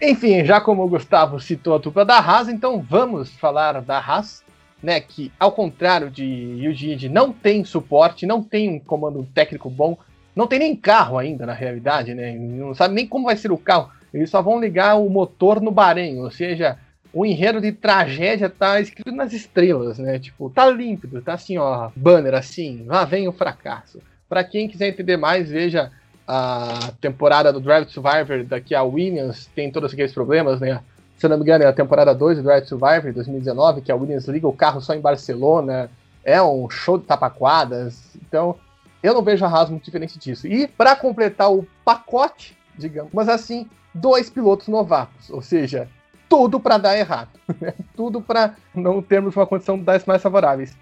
[0.00, 4.42] Enfim, já como o Gustavo citou a dupla da Haas, então vamos falar da Haas,
[4.82, 9.98] né, que ao contrário de Yuji não tem suporte, não tem um comando técnico bom,
[10.34, 13.58] não tem nem carro ainda na realidade, né, não sabe nem como vai ser o
[13.58, 16.78] carro, eles só vão ligar o motor no Bahrein, ou seja,
[17.16, 20.18] o enredo de tragédia tá escrito nas estrelas, né?
[20.18, 24.02] Tipo, tá límpido, tá assim, ó, banner assim, lá vem o fracasso.
[24.28, 25.90] Para quem quiser entender mais, veja
[26.28, 30.82] a temporada do Drive Survivor, daqui a Williams tem todos aqueles problemas, né?
[31.16, 33.96] Se eu não me engano, é a temporada 2 do Drive Survivor, 2019, que a
[33.96, 35.90] Williams liga o carro só em Barcelona,
[36.22, 38.14] é um show de tapaquadas.
[38.28, 38.56] Então,
[39.02, 40.46] eu não vejo a Haas muito diferente disso.
[40.46, 45.88] E para completar o pacote, digamos, mas assim, dois pilotos novatos, ou seja,
[46.28, 47.30] tudo para dar errado.
[47.60, 47.74] Né?
[47.96, 50.76] tudo para não termos uma condição das mais favoráveis.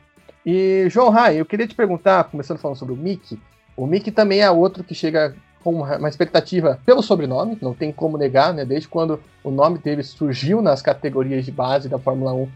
[0.45, 3.39] E, João Rai, eu queria te perguntar, começando falando sobre o Mickey,
[3.77, 8.19] o Mickey também é outro que chega com uma expectativa pelo sobrenome, não tem como
[8.19, 8.67] negar, né?
[8.67, 12.49] Desde quando o nome dele surgiu nas categorias de base da Fórmula 1,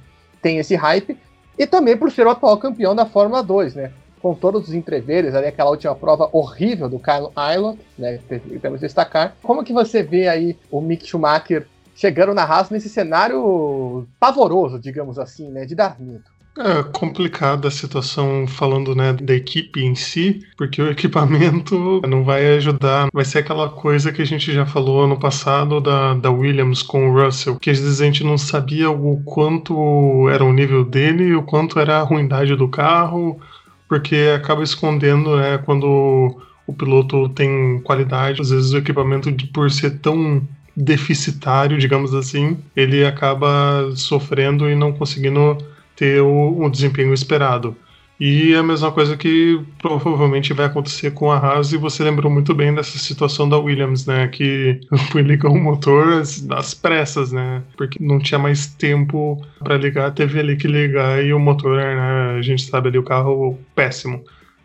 [0.42, 1.16] tem esse hype.
[1.58, 3.92] E também por ser o atual campeão da Fórmula 2, né?
[4.20, 8.20] Com todos os entreveres, ali aquela última prova horrível do Kyle Island, né?
[8.60, 9.34] Temos que destacar.
[9.42, 11.66] Como que você vê aí o Mick Schumacher
[11.98, 15.66] chegando na Haas nesse cenário pavoroso, digamos assim, né?
[15.66, 16.22] De dar medo?
[16.56, 22.56] É complicada a situação falando né, da equipe em si, porque o equipamento não vai
[22.56, 23.08] ajudar.
[23.12, 27.10] Vai ser aquela coisa que a gente já falou ano passado da, da Williams com
[27.10, 31.34] o Russell, que às vezes a gente não sabia o quanto era o nível dele
[31.34, 33.40] o quanto era a ruindade do carro,
[33.88, 38.40] porque acaba escondendo né, quando o piloto tem qualidade.
[38.40, 40.46] Às vezes o equipamento, por ser tão
[40.78, 45.58] deficitário, digamos assim, ele acaba sofrendo e não conseguindo
[45.96, 47.76] ter o, o desempenho esperado.
[48.20, 52.30] E é a mesma coisa que provavelmente vai acontecer com a Haas, e você lembrou
[52.30, 54.26] muito bem dessa situação da Williams, né?
[54.28, 57.62] Que foi ligar o motor às pressas, né?
[57.76, 62.36] Porque não tinha mais tempo para ligar, teve ali que ligar e o motor, né?
[62.38, 64.24] A gente sabe ali o carro péssimo.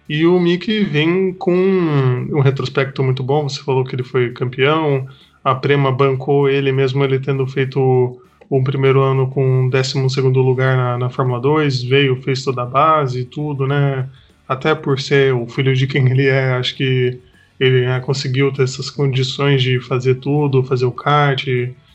[0.10, 5.08] E o Mick vem com um retrospecto muito bom, você falou que ele foi campeão,
[5.44, 10.98] a Prema bancou ele mesmo ele tendo feito o primeiro ano com 12 lugar na,
[10.98, 14.08] na Fórmula 2, veio, fez toda a base e tudo, né?
[14.48, 17.20] Até por ser o filho de quem ele é, acho que
[17.60, 21.48] ele né, conseguiu ter essas condições de fazer tudo, fazer o kart,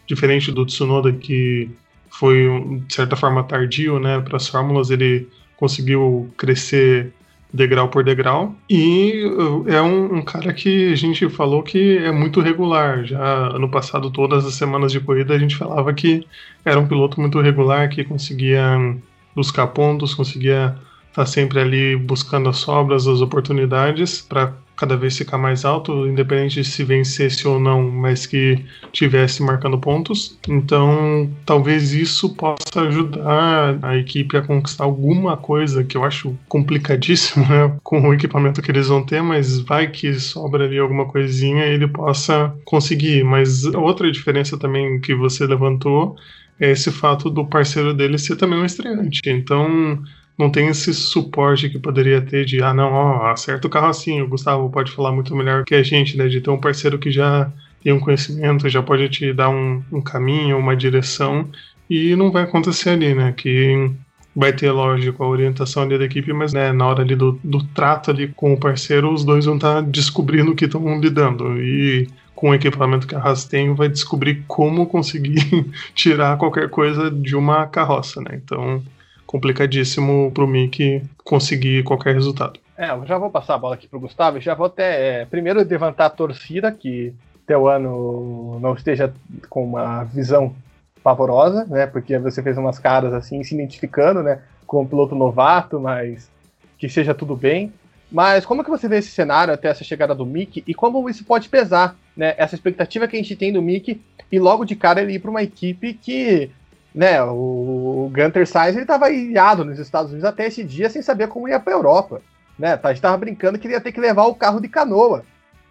[0.07, 1.71] diferente do Tsunoda que
[2.11, 2.49] foi
[2.87, 7.13] de certa forma tardio, né, para as fórmulas, ele conseguiu crescer
[7.53, 8.55] degrau por degrau.
[8.69, 13.05] E uh, é um, um, cara que a gente falou que é muito regular.
[13.05, 16.27] Já ano passado, todas as semanas de corrida, a gente falava que
[16.65, 18.97] era um piloto muito regular, que conseguia
[19.35, 20.77] buscar pontos, conseguia
[21.09, 26.07] estar tá sempre ali buscando as sobras, as oportunidades para cada vez ficar mais alto,
[26.07, 30.38] independente de se vencesse ou não, mas que tivesse marcando pontos.
[30.49, 37.45] Então, talvez isso possa ajudar a equipe a conquistar alguma coisa que eu acho complicadíssimo,
[37.49, 41.67] né, com o equipamento que eles vão ter, mas vai que sobra ali alguma coisinha
[41.67, 43.25] e ele possa conseguir.
[43.25, 46.17] Mas outra diferença também que você levantou
[46.61, 49.21] é esse fato do parceiro dele ser também um estreante.
[49.27, 50.03] Então,
[50.38, 54.20] não tem esse suporte que poderia ter de, ah, não, ó, acerta o carro assim.
[54.22, 56.29] O Gustavo pode falar muito melhor que a gente, né?
[56.29, 57.51] De ter um parceiro que já
[57.83, 61.48] tem um conhecimento, já pode te dar um, um caminho, uma direção,
[61.90, 63.33] e não vai acontecer ali, né?
[63.37, 63.90] Que
[64.35, 67.64] vai ter, lógico, a orientação ali da equipe, mas né, na hora ali do, do
[67.64, 71.61] trato ali com o parceiro, os dois vão estar tá descobrindo o que estão lidando.
[71.61, 77.11] E com o equipamento que a Haas tem, vai descobrir como conseguir tirar qualquer coisa
[77.11, 78.40] de uma carroça, né?
[78.44, 78.81] Então,
[79.29, 82.59] complicadíssimo pro Mick conseguir qualquer resultado.
[82.79, 85.25] É, eu já vou passar a bola aqui pro Gustavo e já vou até é,
[85.27, 87.12] primeiro levantar a torcida que
[87.47, 89.12] teu ano não esteja
[89.51, 90.55] com uma visão
[91.03, 91.87] pavorosa, né?
[91.87, 94.41] Porque você fez umas caras assim, se identificando, né?
[94.67, 96.31] Com um piloto novato, mas
[96.79, 97.71] que seja tudo bem.
[98.11, 101.23] Mas como que você vê esse cenário até essa chegada do Mick e como isso
[101.25, 102.35] pode pesar, né?
[102.38, 104.01] Essa expectativa que a gente tem do Mick
[104.33, 106.51] e logo de cara ele ir para uma equipe que
[106.99, 111.29] né, o Gunter Sainz ele estava ilhado nos Estados Unidos até esse dia sem saber
[111.29, 112.21] como ia para a Europa,
[112.59, 112.73] né?
[112.83, 115.23] A gente estava brincando que ia ter que levar o carro de canoa,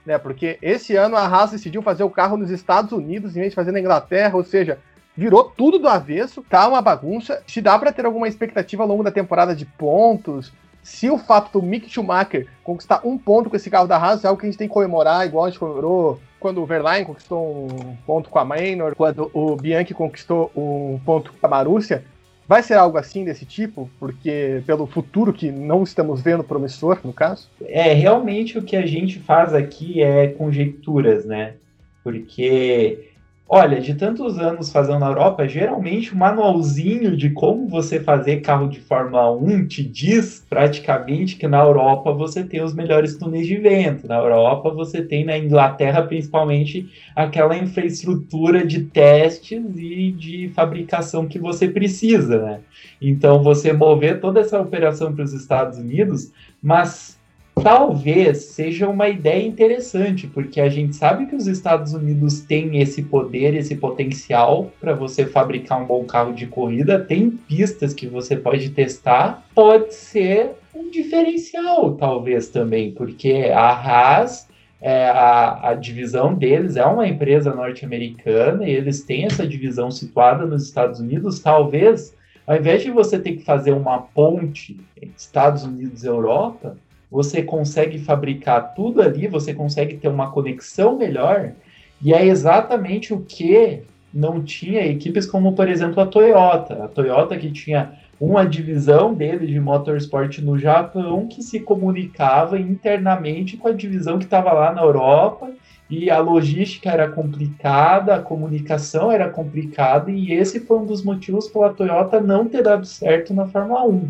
[0.05, 0.17] né?
[0.17, 3.55] Porque esse ano a Haas decidiu fazer o carro nos Estados Unidos em vez de
[3.55, 4.79] fazer na Inglaterra, ou seja,
[5.17, 7.43] virou tudo do avesso, tá uma bagunça.
[7.45, 11.59] Se dá para ter alguma expectativa ao longo da temporada de pontos, se o fato
[11.59, 14.49] do Mick Schumacher conquistar um ponto com esse carro da Haas é algo que a
[14.49, 18.39] gente tem que comemorar, igual a gente comemorou quando o Verlaine conquistou um ponto com
[18.39, 22.03] a Maynor, quando o Bianchi conquistou um ponto com a Marúcia,
[22.47, 23.89] vai ser algo assim desse tipo?
[23.99, 27.49] Porque pelo futuro que não estamos vendo promissor, no caso?
[27.61, 31.55] É, realmente o que a gente faz aqui é conjecturas, né?
[32.03, 33.09] Porque
[33.49, 38.67] Olha, de tantos anos fazendo na Europa, geralmente o manualzinho de como você fazer carro
[38.67, 43.55] de Fórmula 1 te diz praticamente que na Europa você tem os melhores túneis de
[43.55, 44.05] vento.
[44.05, 51.39] Na Europa você tem, na Inglaterra principalmente, aquela infraestrutura de testes e de fabricação que
[51.39, 52.59] você precisa, né?
[53.01, 57.16] Então você mover toda essa operação para os Estados Unidos, mas
[57.61, 63.03] talvez seja uma ideia interessante, porque a gente sabe que os Estados Unidos têm esse
[63.03, 68.35] poder, esse potencial para você fabricar um bom carro de corrida, tem pistas que você
[68.35, 74.47] pode testar, pode ser um diferencial, talvez também, porque a Haas
[74.79, 80.45] é, a, a divisão deles é uma empresa norte-americana e eles têm essa divisão situada
[80.45, 81.39] nos Estados Unidos.
[81.39, 82.15] Talvez,
[82.45, 86.77] ao invés de você ter que fazer uma ponte entre Estados Unidos e Europa,
[87.09, 91.53] você consegue fabricar tudo ali, você consegue ter uma conexão melhor,
[92.01, 93.81] e é exatamente o que
[94.13, 96.85] não tinha equipes como, por exemplo, a Toyota.
[96.85, 103.57] A Toyota que tinha uma divisão dele de motorsport no Japão que se comunicava internamente
[103.57, 105.51] com a divisão que estava lá na Europa
[105.89, 111.47] e a logística era complicada, a comunicação era complicada e esse foi um dos motivos
[111.47, 114.09] pela Toyota não ter dado certo na Fórmula 1.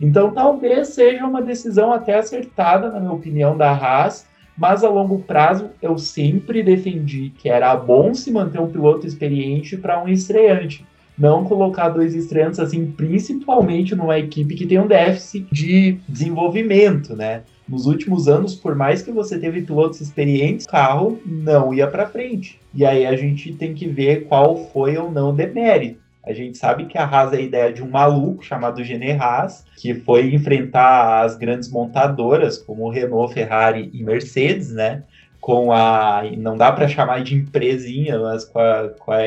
[0.00, 5.18] Então talvez seja uma decisão até acertada, na minha opinião, da Haas, mas a longo
[5.20, 10.84] prazo eu sempre defendi que era bom se manter um piloto experiente para um estreante
[11.18, 17.42] não colocar dois estreantes assim, principalmente numa equipe que tem um déficit de desenvolvimento, né?
[17.66, 22.06] Nos últimos anos, por mais que você teve pilotos experientes, o carro não ia para
[22.06, 22.60] frente.
[22.74, 26.05] E aí a gente tem que ver qual foi ou não o demérito.
[26.26, 29.64] A gente sabe que a Haas é a ideia de um maluco chamado Gene Haas,
[29.76, 35.04] que foi enfrentar as grandes montadoras como Renault, Ferrari e Mercedes, né?
[35.40, 36.24] Com a.
[36.36, 39.22] Não dá para chamar de empresinha, mas com a, com a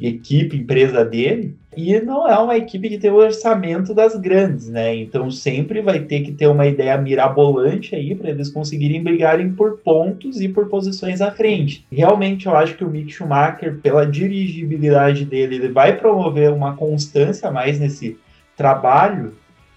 [0.00, 4.94] equipe, empresa dele, e não é uma equipe que tem o orçamento das grandes, né?
[4.96, 9.78] Então sempre vai ter que ter uma ideia mirabolante aí para eles conseguirem brigarem por
[9.78, 11.86] pontos e por posições à frente.
[11.90, 17.50] Realmente eu acho que o Mick Schumacher, pela dirigibilidade dele, ele vai promover uma constância
[17.50, 18.18] mais nesse
[18.56, 19.32] trabalho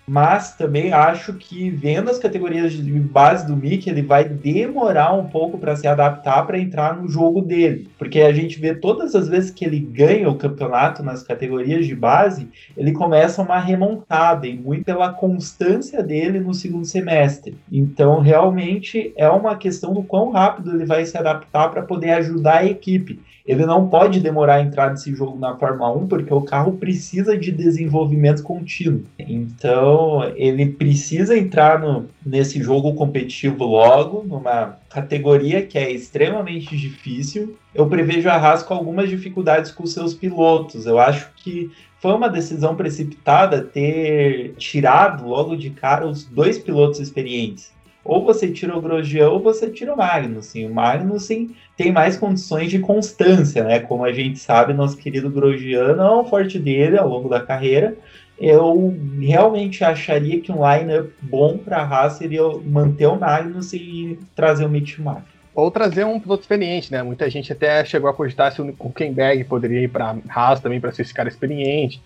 [0.08, 5.28] mas também acho que vendo as categorias de base do Mickey, ele vai demorar um
[5.28, 9.28] pouco para se adaptar para entrar no jogo dele, porque a gente vê todas as
[9.28, 14.56] vezes que ele ganha o campeonato nas categorias de base, ele começa uma remontada e
[14.56, 17.58] muito pela constância dele no segundo semestre.
[17.72, 22.58] Então, realmente é uma questão do quão rápido ele vai se adaptar para poder ajudar
[22.60, 23.20] a equipe.
[23.46, 27.38] Ele não pode demorar a entrar nesse jogo na Fórmula 1 porque o carro precisa
[27.38, 29.04] de desenvolvimento contínuo.
[29.18, 37.58] Então, ele precisa entrar no, nesse jogo competitivo logo, numa categoria que é extremamente difícil.
[37.74, 40.86] Eu prevejo a Haas com algumas dificuldades com seus pilotos.
[40.86, 47.00] Eu acho que foi uma decisão precipitada ter tirado logo de cara os dois pilotos
[47.00, 47.72] experientes
[48.04, 50.66] ou você tira o Grosjean ou você tira o Magnussen.
[50.66, 53.80] O Magnussen tem mais condições de constância, né?
[53.80, 57.96] Como a gente sabe, nosso querido Grosjean é o forte dele ao longo da carreira.
[58.40, 64.20] Eu realmente acharia que um lineup bom para a Haas seria manter o Magnussen e
[64.36, 65.24] trazer o Mick Schumacher.
[65.56, 67.02] Ou trazer um piloto experiente, né?
[67.02, 70.92] Muita gente até chegou a cogitar se o Huckenberg poderia ir para Haas também para
[70.92, 72.00] ser esse cara experiente.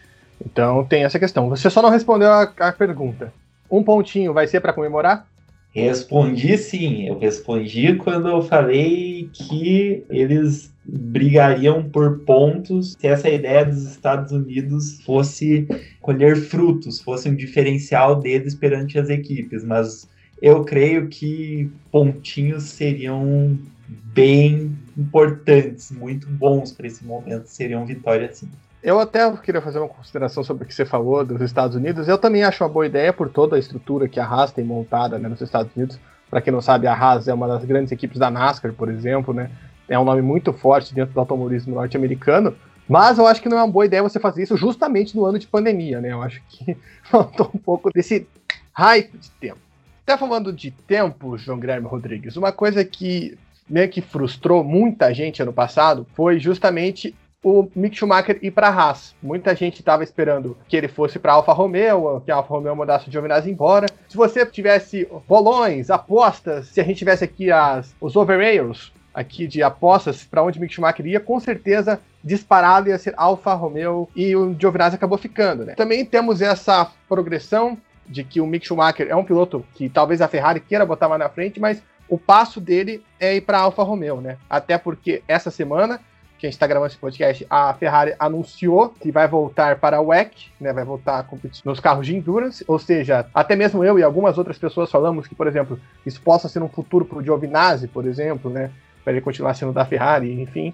[0.43, 1.49] Então tem essa questão.
[1.49, 3.33] Você só não respondeu a, a pergunta.
[3.69, 5.27] Um pontinho vai ser para comemorar?
[5.75, 7.05] Respondi sim.
[7.05, 14.31] Eu respondi quando eu falei que eles brigariam por pontos se essa ideia dos Estados
[14.31, 15.67] Unidos fosse
[15.99, 19.65] colher frutos, fosse um diferencial deles perante as equipes.
[19.65, 20.07] Mas
[20.41, 23.57] eu creio que pontinhos seriam
[23.88, 28.49] bem importantes, muito bons para esse momento, seriam vitórias sim.
[28.86, 32.08] Eu até queria fazer uma consideração sobre o que você falou dos Estados Unidos.
[32.08, 35.17] Eu também acho uma boa ideia por toda a estrutura que a Haas tem montada
[35.17, 36.00] né, nos Estados Unidos.
[36.30, 39.34] Para quem não sabe, a Haas é uma das grandes equipes da NASCAR, por exemplo,
[39.34, 39.50] né?
[39.89, 42.56] É um nome muito forte dentro do automobilismo norte-americano.
[42.88, 45.39] Mas eu acho que não é uma boa ideia você fazer isso justamente no ano
[45.39, 46.12] de pandemia, né?
[46.12, 46.78] Eu acho que
[47.10, 48.28] faltou um pouco desse
[48.71, 49.58] hype de tempo.
[50.04, 53.36] Até falando de tempo, João Guilherme Rodrigues, uma coisa que
[53.67, 58.71] meio que frustrou muita gente ano passado foi justamente o Mick Schumacher ir para a
[58.71, 59.13] Haas.
[59.21, 63.08] Muita gente estava esperando que ele fosse para Alfa Romeo, que a Alfa Romeo mandasse
[63.08, 63.86] o Giovinazzi embora.
[64.10, 69.62] Se você tivesse bolões, apostas, se a gente tivesse aqui as, os overairs aqui de
[69.62, 74.55] apostas para onde Mick Schumacher ia, com certeza disparado ia ser Alfa Romeo e o
[74.60, 75.65] Giovinazzi acabou ficando.
[75.65, 75.75] Né?
[75.75, 77.77] Também temos essa progressão
[78.08, 81.19] de que o Mick Schumacher é um piloto que talvez a Ferrari queira botar mais
[81.19, 81.79] na frente, mas
[82.10, 84.38] o passo dele é ir para Alfa Romeo, né?
[84.49, 86.01] Até porque essa semana
[86.38, 90.08] que a gente está gravando esse podcast, a Ferrari anunciou que vai voltar para o
[90.08, 93.97] WEC, né, vai voltar a competir nos carros de endurance, ou seja, até mesmo eu
[93.97, 97.24] e algumas outras pessoas falamos que, por exemplo, isso possa ser um futuro para o
[97.24, 98.72] Giovinazzi, por exemplo, né,
[99.03, 100.74] para ele continuar sendo da Ferrari, enfim.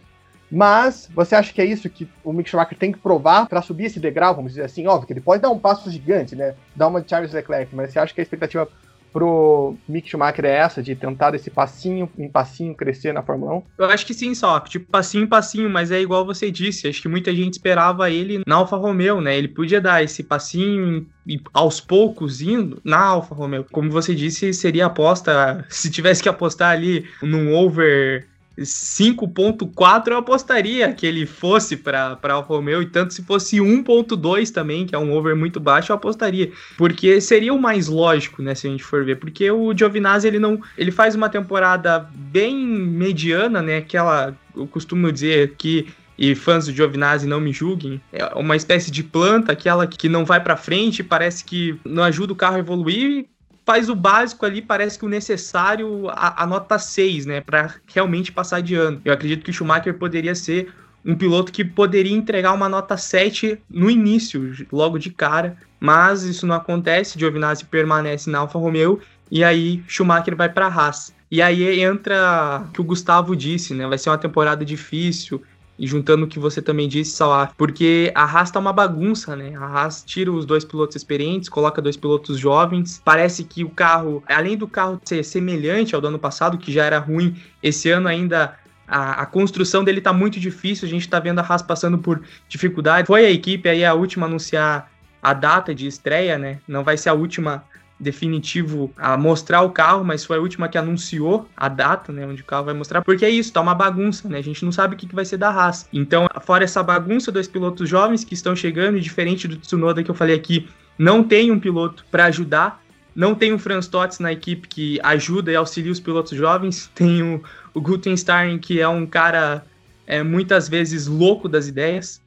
[0.52, 3.86] Mas você acha que é isso que o Mick Schumacher tem que provar para subir
[3.86, 4.86] esse degrau, vamos dizer assim?
[4.86, 6.56] Óbvio que ele pode dar um passo gigante, né?
[6.76, 8.68] Dar uma de Charles Leclerc, mas você acha que a expectativa
[9.12, 13.64] pro Mick Schumacher é essa, de tentar esse passinho em passinho crescer na Fórmula 1?
[13.78, 17.02] Eu acho que sim, só, tipo, passinho em passinho, mas é igual você disse, acho
[17.02, 19.38] que muita gente esperava ele na Alfa Romeo, né?
[19.38, 23.66] Ele podia dar esse passinho e aos poucos indo na Alfa Romeo.
[23.72, 28.28] Como você disse, seria aposta, se tivesse que apostar ali num over
[28.64, 34.86] 5.4 eu apostaria que ele fosse para Alfa Romeo e tanto se fosse 1.2 também,
[34.86, 38.68] que é um over muito baixo, eu apostaria, porque seria o mais lógico, né, se
[38.68, 43.62] a gente for ver, porque o Giovinazzi ele não, ele faz uma temporada bem mediana,
[43.62, 45.88] né, aquela eu costumo dizer que
[46.18, 50.24] e fãs do Giovinazzi não me julguem, é uma espécie de planta, aquela que não
[50.24, 53.26] vai para frente, parece que não ajuda o carro a evoluir,
[53.66, 58.32] faz o básico ali, parece que o necessário, a, a nota 6, né, para realmente
[58.32, 59.02] passar de ano.
[59.06, 60.74] Eu acredito que o Schumacher poderia ser
[61.06, 66.46] um piloto que poderia entregar uma nota 7 no início, logo de cara, mas isso
[66.46, 69.00] não acontece, Giovinazzi permanece na Alfa Romeo
[69.32, 71.14] e aí Schumacher vai para a Haas.
[71.32, 73.88] E aí entra o que o Gustavo disse, né?
[73.88, 75.42] Vai ser uma temporada difícil.
[75.82, 79.56] E juntando o que você também disse, Salah, porque a Haas tá uma bagunça, né?
[79.56, 83.02] A Haas tira os dois pilotos experientes, coloca dois pilotos jovens.
[83.04, 86.86] Parece que o carro, além do carro ser semelhante ao do ano passado, que já
[86.86, 88.56] era ruim, esse ano ainda
[88.88, 92.22] a, a, construção dele tá muito difícil, a gente tá vendo a Haas passando por
[92.48, 93.08] dificuldade.
[93.08, 96.60] Foi a equipe aí a última a anunciar a data de estreia, né?
[96.68, 97.64] Não vai ser a última
[98.02, 102.42] definitivo a mostrar o carro, mas foi a última que anunciou a data, né, onde
[102.42, 104.40] o carro vai mostrar, porque é isso, tá uma bagunça, né?
[104.40, 105.88] A gente não sabe o que, que vai ser da Haas.
[105.94, 110.16] Então, fora essa bagunça dos pilotos jovens que estão chegando, diferente do Tsunoda que eu
[110.16, 112.82] falei aqui, não tem um piloto para ajudar,
[113.16, 117.22] não tem o Franz Totz na equipe que ajuda e auxilia os pilotos jovens, tem
[117.22, 117.44] o,
[117.74, 119.64] o Gutenstein, que é um cara
[120.08, 122.22] é, muitas vezes louco das ideias,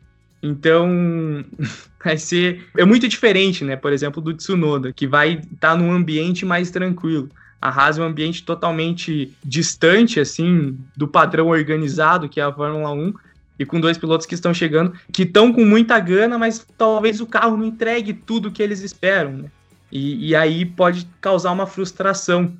[0.44, 1.42] então,
[2.04, 2.66] vai ser.
[2.76, 3.76] É muito diferente, né?
[3.76, 7.30] Por exemplo, do Tsunoda, que vai estar tá num ambiente mais tranquilo.
[7.60, 12.92] A Haas é um ambiente totalmente distante, assim, do padrão organizado que é a Fórmula
[12.92, 13.14] 1.
[13.58, 17.26] E com dois pilotos que estão chegando, que estão com muita gana, mas talvez o
[17.26, 19.50] carro não entregue tudo que eles esperam, né?
[19.90, 22.52] E, e aí pode causar uma frustração.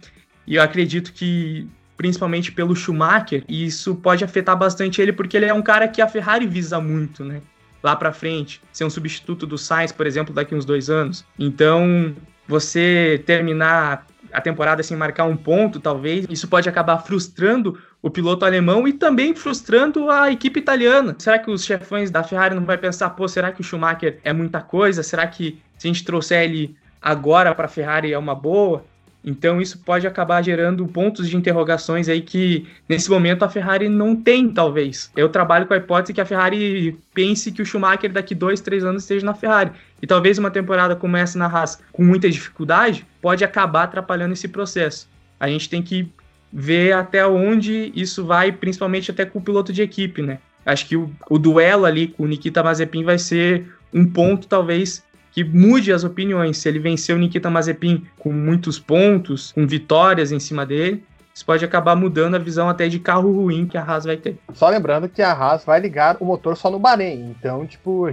[0.46, 5.54] E eu acredito que principalmente pelo Schumacher, isso pode afetar bastante ele, porque ele é
[5.54, 7.40] um cara que a Ferrari visa muito, né?
[7.84, 11.22] Lá para frente, ser um substituto do Sainz, por exemplo, daqui uns dois anos.
[11.38, 12.16] Então,
[12.48, 18.44] você terminar a temporada sem marcar um ponto, talvez, isso pode acabar frustrando o piloto
[18.44, 21.14] alemão e também frustrando a equipe italiana.
[21.18, 24.32] Será que os chefões da Ferrari não vai pensar, pô, será que o Schumacher é
[24.32, 25.02] muita coisa?
[25.02, 28.84] Será que se a gente trouxer ele agora para a Ferrari é uma boa?
[29.24, 34.14] Então isso pode acabar gerando pontos de interrogações aí que nesse momento a Ferrari não
[34.14, 35.10] tem, talvez.
[35.16, 38.84] Eu trabalho com a hipótese que a Ferrari pense que o Schumacher daqui dois, três
[38.84, 39.72] anos esteja na Ferrari.
[40.02, 44.48] E talvez uma temporada como essa na Haas com muita dificuldade pode acabar atrapalhando esse
[44.48, 45.08] processo.
[45.40, 46.06] A gente tem que
[46.52, 50.38] ver até onde isso vai, principalmente até com o piloto de equipe, né?
[50.64, 55.02] Acho que o, o duelo ali com o Nikita Mazepin vai ser um ponto, talvez,
[55.34, 56.58] que mude as opiniões.
[56.58, 61.04] Se ele venceu Nikita Mazepin com muitos pontos, com vitórias em cima dele,
[61.34, 64.38] isso pode acabar mudando a visão até de carro ruim que a Haas vai ter.
[64.52, 68.06] Só lembrando que a Haas vai ligar o motor só no Bahrein, então, tipo,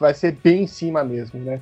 [0.00, 1.60] vai ser bem em cima mesmo, né?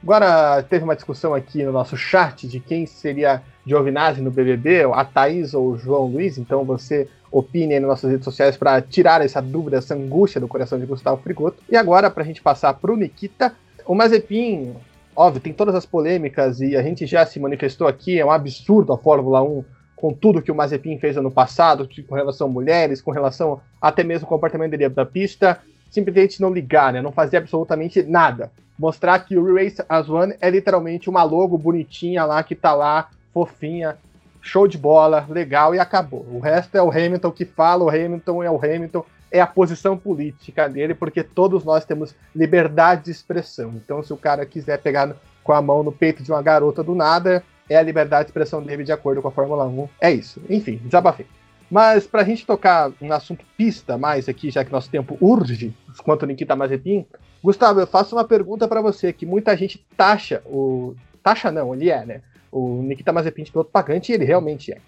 [0.00, 5.04] Agora, teve uma discussão aqui no nosso chat de quem seria Giovinazzi no BBB, a
[5.04, 9.20] Thaís ou o João Luiz, então você opine aí nas nossas redes sociais para tirar
[9.22, 11.60] essa dúvida, essa angústia do coração de Gustavo Frigoto.
[11.68, 14.74] E agora, para a gente passar para o Nikita, o Mazepin,
[15.14, 18.92] óbvio, tem todas as polêmicas e a gente já se manifestou aqui, é um absurdo
[18.92, 19.64] a Fórmula 1
[19.96, 24.04] com tudo que o Mazepin fez ano passado, com relação a mulheres, com relação até
[24.04, 25.58] mesmo ao comportamento dele da pista,
[25.90, 27.00] simplesmente não ligar, né?
[27.00, 28.50] Não fazer absolutamente nada.
[28.78, 33.08] Mostrar que o Race as One é literalmente uma logo bonitinha lá que tá lá,
[33.32, 33.96] fofinha,
[34.42, 36.26] show de bola, legal e acabou.
[36.30, 39.04] O resto é o Hamilton que fala, o Hamilton é o Hamilton,
[39.34, 43.72] é a posição política dele, porque todos nós temos liberdade de expressão.
[43.74, 46.94] Então, se o cara quiser pegar com a mão no peito de uma garota do
[46.94, 49.88] nada, é a liberdade de expressão dele de acordo com a Fórmula 1.
[50.00, 50.40] É isso.
[50.48, 51.26] Enfim, desabafei.
[51.68, 55.74] Mas para a gente tocar no assunto pista mais aqui, já que nosso tempo urge,
[56.04, 57.04] quanto o Nikita Mazepin,
[57.42, 60.94] Gustavo, eu faço uma pergunta para você, que muita gente taxa o...
[61.24, 62.20] Taxa não, ele é, né?
[62.52, 64.78] O Nikita Mazepin de piloto pagante, ele realmente é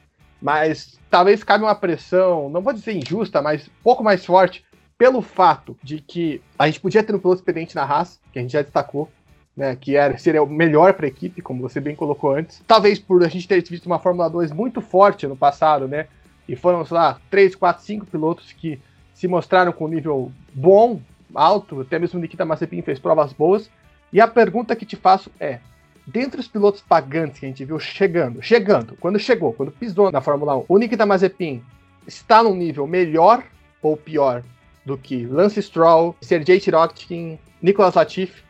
[0.41, 4.65] mas talvez cabe uma pressão, não vou dizer injusta, mas um pouco mais forte,
[4.99, 8.43] pelo fato de que a gente podia ter um piloto experiente na Haas, que a
[8.43, 9.11] gente já destacou,
[9.57, 12.63] né, que era, seria o melhor para a equipe, como você bem colocou antes.
[12.67, 16.07] Talvez por a gente ter visto uma Fórmula 2 muito forte no passado, né,
[16.49, 18.79] e foram, sei lá, 3, 4, 5 pilotos que
[19.13, 21.01] se mostraram com nível bom,
[21.35, 23.71] alto, até mesmo Nikita Mazepin fez provas boas.
[24.13, 25.59] E a pergunta que te faço é,
[26.07, 30.21] dentre os pilotos pagantes que a gente viu chegando, chegando, quando chegou, quando pisou na
[30.21, 31.63] Fórmula 1, o Nikita Mazepin
[32.07, 33.43] está num nível melhor
[33.83, 34.43] ou pior
[34.85, 38.45] do que Lance Stroll, Sergei Tirotkin, Nicolas Latifi,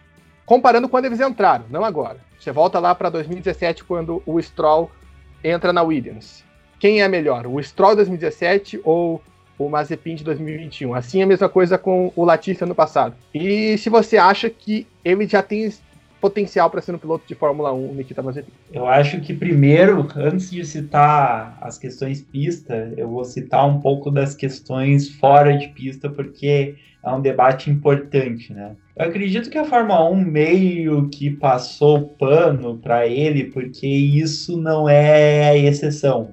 [0.44, 2.18] comparando quando eles entraram, não agora.
[2.38, 4.90] Você volta lá para 2017, quando o Stroll
[5.42, 6.44] entra na Williams.
[6.78, 9.22] Quem é melhor, o Stroll de 2017 ou
[9.59, 10.94] o Mazepin de 2021?
[10.94, 13.16] Assim é a mesma coisa com o Latifi ano passado.
[13.34, 15.72] E se você acha que ele já tem
[16.21, 18.51] potencial para ser um piloto de Fórmula 1, Nikita Mazepin?
[18.73, 24.11] Eu acho que primeiro, antes de citar as questões pista, eu vou citar um pouco
[24.11, 28.73] das questões fora de pista, porque é um debate importante, né?
[28.97, 34.89] Eu acredito que a Fórmula 1 meio que passou pano para ele, porque isso não
[34.89, 36.31] é exceção.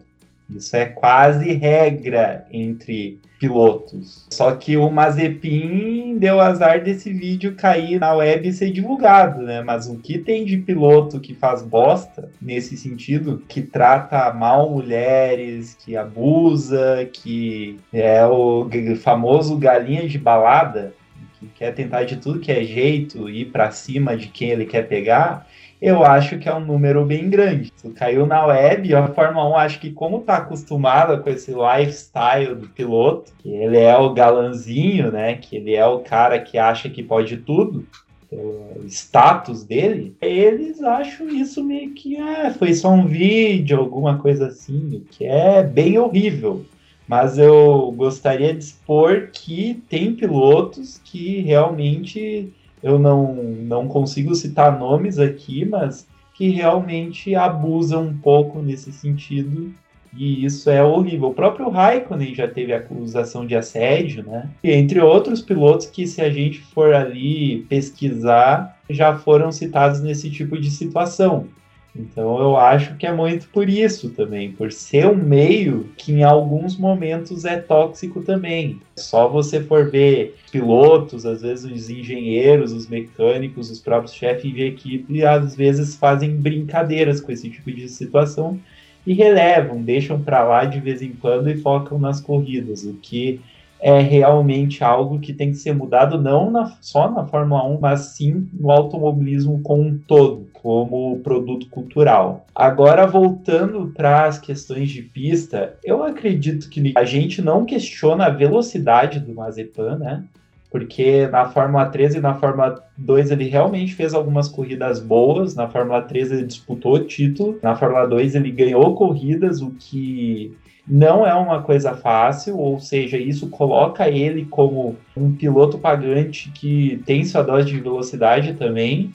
[0.50, 4.26] Isso é quase regra entre pilotos.
[4.32, 9.62] Só que o Mazepin deu azar desse vídeo cair na web e ser divulgado, né?
[9.62, 15.76] Mas o que tem de piloto que faz bosta nesse sentido, que trata mal mulheres,
[15.84, 18.66] que abusa, que é o
[19.02, 20.94] famoso galinha de balada,
[21.38, 24.88] que quer tentar de tudo que é jeito ir para cima de quem ele quer
[24.88, 25.46] pegar,
[25.84, 27.74] eu acho que é um número bem grande.
[27.76, 32.56] Isso caiu na web, a Fórmula 1 acho que como tá acostumada com esse lifestyle
[32.56, 36.90] do piloto, que ele é o galanzinho, né, que ele é o cara que acha
[36.90, 37.86] que pode tudo,
[38.32, 44.48] o status dele, eles acham isso meio que ah, foi só um vídeo, alguma coisa
[44.48, 46.66] assim, que é bem horrível.
[47.06, 52.52] Mas eu gostaria de expor que tem pilotos que realmente
[52.84, 59.74] eu não, não consigo citar nomes aqui, mas que realmente abusam um pouco nesse sentido.
[60.16, 61.30] E isso é horrível.
[61.30, 64.50] O próprio Raikkonen já teve acusação de assédio, né?
[64.64, 70.30] E entre outros pilotos que, se a gente for ali pesquisar, já foram citados nesse
[70.30, 71.48] tipo de situação.
[71.96, 76.24] Então eu acho que é muito por isso também, por ser um meio que em
[76.24, 78.80] alguns momentos é tóxico também.
[78.98, 84.64] Só você for ver pilotos, às vezes os engenheiros, os mecânicos, os próprios chefes de
[84.64, 88.60] equipe, às vezes fazem brincadeiras com esse tipo de situação
[89.06, 93.39] e relevam, deixam para lá de vez em quando e focam nas corridas, o que
[93.80, 98.00] é realmente algo que tem que ser mudado não na, só na Fórmula 1, mas
[98.16, 102.45] sim no automobilismo como um todo, como produto cultural.
[102.55, 108.30] Agora, voltando para as questões de pista, eu acredito que a gente não questiona a
[108.30, 110.24] velocidade do Mazepan, né?
[110.72, 115.53] Porque na Fórmula 13 e na Fórmula 2 ele realmente fez algumas corridas boas.
[115.53, 117.59] Na Fórmula 13 ele disputou título.
[117.61, 120.55] Na Fórmula 2 ele ganhou corridas, o que
[120.88, 127.01] não é uma coisa fácil, ou seja, isso coloca ele como um piloto pagante que
[127.05, 129.14] tem sua dose de velocidade também.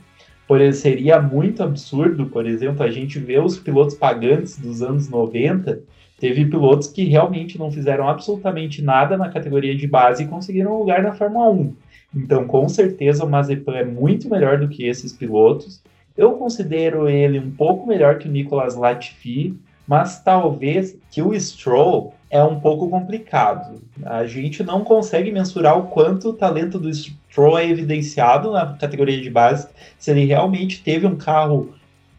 [0.49, 5.80] Por seria muito absurdo, por exemplo, a gente ver os pilotos pagantes dos anos 90.
[6.18, 10.78] Teve pilotos que realmente não fizeram absolutamente nada na categoria de base e conseguiram um
[10.78, 11.74] lugar na Fórmula 1.
[12.16, 15.82] Então, com certeza, o Mazepan é muito melhor do que esses pilotos.
[16.16, 19.55] Eu considero ele um pouco melhor que o Nicolas Latifi,
[19.89, 23.82] mas talvez que o Stroll é um pouco complicado.
[24.05, 29.18] A gente não consegue mensurar o quanto o talento do Stroll é evidenciado na categoria
[29.18, 29.66] de base,
[29.99, 31.74] se ele realmente teve um carro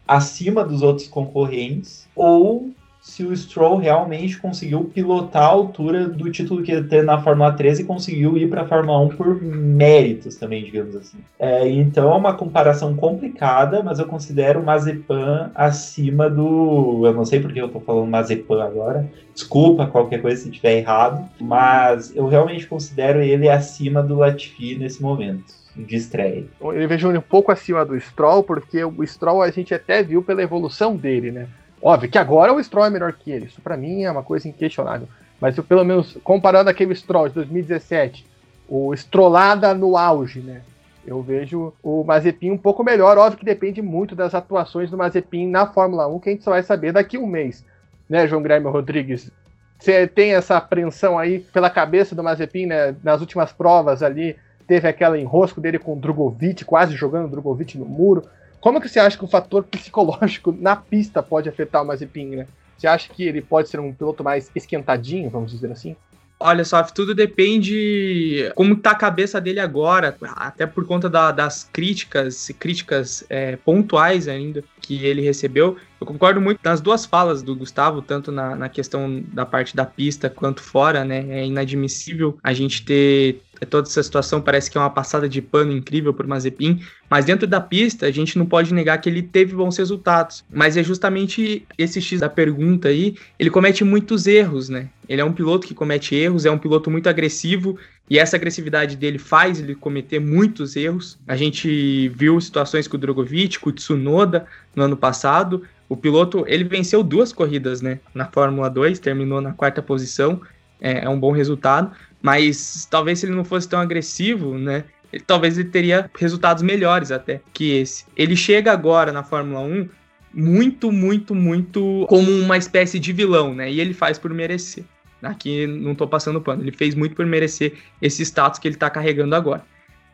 [0.06, 6.62] acima dos outros concorrentes ou se o Stroll realmente conseguiu pilotar a altura do título
[6.62, 10.36] que ele teve na Fórmula 13 e conseguiu ir para a Fórmula 1 por méritos
[10.36, 11.18] também, digamos assim.
[11.38, 17.06] É, então é uma comparação complicada, mas eu considero o Mazepan acima do.
[17.06, 21.26] Eu não sei porque eu estou falando Mazepan agora, desculpa qualquer coisa se estiver errado,
[21.40, 26.44] mas eu realmente considero ele acima do Latifi nesse momento de estreia.
[26.60, 30.22] Eu vejo ele um pouco acima do Stroll, porque o Stroll a gente até viu
[30.22, 31.46] pela evolução dele, né?
[31.82, 33.46] Óbvio que agora o Stroll é melhor que ele.
[33.46, 35.08] Isso para mim é uma coisa inquestionável.
[35.40, 38.26] Mas eu, pelo menos, comparando aquele Stroll de 2017,
[38.68, 40.60] o Strollada no auge, né?
[41.06, 43.16] Eu vejo o Mazepin um pouco melhor.
[43.16, 46.50] Óbvio que depende muito das atuações do Mazepin na Fórmula 1, que a gente só
[46.50, 47.64] vai saber daqui a um mês.
[48.08, 49.30] Né, João Grêmio Rodrigues?
[49.78, 52.94] Você tem essa apreensão aí pela cabeça do Mazepin, né?
[53.02, 57.78] Nas últimas provas ali, teve aquela enrosco dele com o Drogovic, quase jogando o Drogovic
[57.78, 58.22] no muro.
[58.60, 62.46] Como que você acha que o fator psicológico na pista pode afetar o Mazepin, né?
[62.76, 65.96] Você acha que ele pode ser um piloto mais esquentadinho, vamos dizer assim?
[66.42, 71.68] Olha só, tudo depende como tá a cabeça dele agora, até por conta da, das
[71.70, 75.76] críticas, críticas é, pontuais ainda que ele recebeu.
[76.00, 79.84] Eu concordo muito nas duas falas do Gustavo, tanto na, na questão da parte da
[79.84, 81.26] pista quanto fora, né?
[81.28, 85.72] É inadmissível a gente ter toda essa situação, parece que é uma passada de pano
[85.72, 89.54] incrível por Mazepin, mas dentro da pista a gente não pode negar que ele teve
[89.54, 90.44] bons resultados.
[90.50, 94.88] Mas é justamente esse X da pergunta aí, ele comete muitos erros, né?
[95.08, 97.76] Ele é um piloto que comete erros, é um piloto muito agressivo,
[98.10, 101.16] e essa agressividade dele faz ele cometer muitos erros.
[101.28, 105.62] A gente viu situações com o Drogovic, com o Tsunoda no ano passado.
[105.88, 110.40] O piloto, ele venceu duas corridas, né, na Fórmula 2, terminou na quarta posição.
[110.80, 115.22] É, é um bom resultado, mas talvez se ele não fosse tão agressivo, né, ele,
[115.24, 118.06] talvez ele teria resultados melhores até que esse.
[118.16, 119.88] Ele chega agora na Fórmula 1
[120.32, 123.70] muito, muito, muito como uma espécie de vilão, né?
[123.70, 124.84] E ele faz por merecer.
[125.22, 126.62] Aqui não tô passando pano.
[126.62, 129.64] Ele fez muito por merecer esse status que ele tá carregando agora.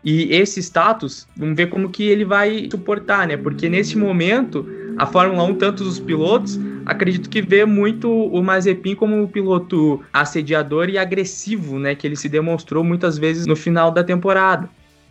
[0.05, 3.37] E esse status, vamos ver como que ele vai suportar, né?
[3.37, 4.65] Porque nesse momento,
[4.97, 10.01] a Fórmula 1, tanto os pilotos, acredito que vê muito o Mazepin como um piloto
[10.13, 11.95] assediador e agressivo, né?
[11.95, 14.71] Que ele se demonstrou muitas vezes no final da temporada.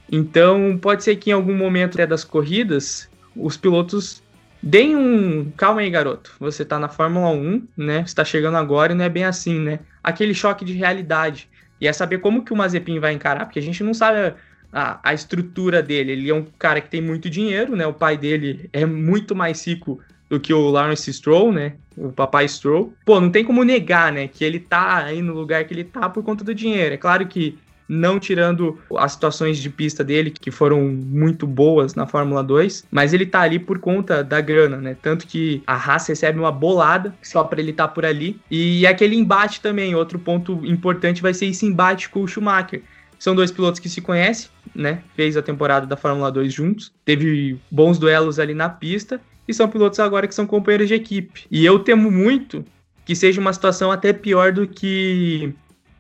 [0.09, 4.23] Então, pode ser que em algum momento das corridas, os pilotos
[4.65, 5.51] Deem um.
[5.55, 6.33] Calma aí, garoto.
[6.39, 8.03] Você tá na Fórmula 1, né?
[8.03, 9.79] Você tá chegando agora e não é bem assim, né?
[10.03, 11.47] Aquele choque de realidade.
[11.79, 14.33] E é saber como que o Mazepin vai encarar, porque a gente não sabe
[14.73, 16.13] a, a estrutura dele.
[16.13, 17.85] Ele é um cara que tem muito dinheiro, né?
[17.85, 21.73] O pai dele é muito mais rico do que o Lawrence Stroll, né?
[21.95, 22.91] O papai Stroll.
[23.05, 24.27] Pô, não tem como negar, né?
[24.27, 26.95] Que ele tá aí no lugar que ele tá por conta do dinheiro.
[26.95, 27.55] É claro que
[27.87, 33.13] não tirando as situações de pista dele, que foram muito boas na Fórmula 2, mas
[33.13, 34.95] ele tá ali por conta da grana, né?
[35.01, 38.39] Tanto que a Haas recebe uma bolada só para ele estar tá por ali.
[38.49, 42.81] E aquele embate também, outro ponto importante vai ser esse embate com o Schumacher.
[43.17, 45.01] São dois pilotos que se conhecem, né?
[45.15, 49.69] Fez a temporada da Fórmula 2 juntos, teve bons duelos ali na pista e são
[49.69, 51.45] pilotos agora que são companheiros de equipe.
[51.49, 52.65] E eu temo muito
[53.05, 55.53] que seja uma situação até pior do que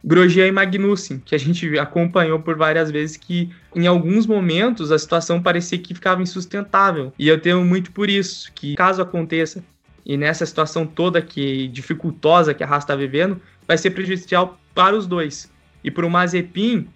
[0.05, 4.99] Grosjean e Magnussen, que a gente acompanhou por várias vezes, que em alguns momentos a
[4.99, 7.11] situação parecia que ficava insustentável.
[7.17, 9.63] E eu temo muito por isso, que caso aconteça,
[10.05, 14.95] e nessa situação toda que dificultosa que a Haas está vivendo, vai ser prejudicial para
[14.95, 15.51] os dois.
[15.83, 16.87] E para o Mazepin,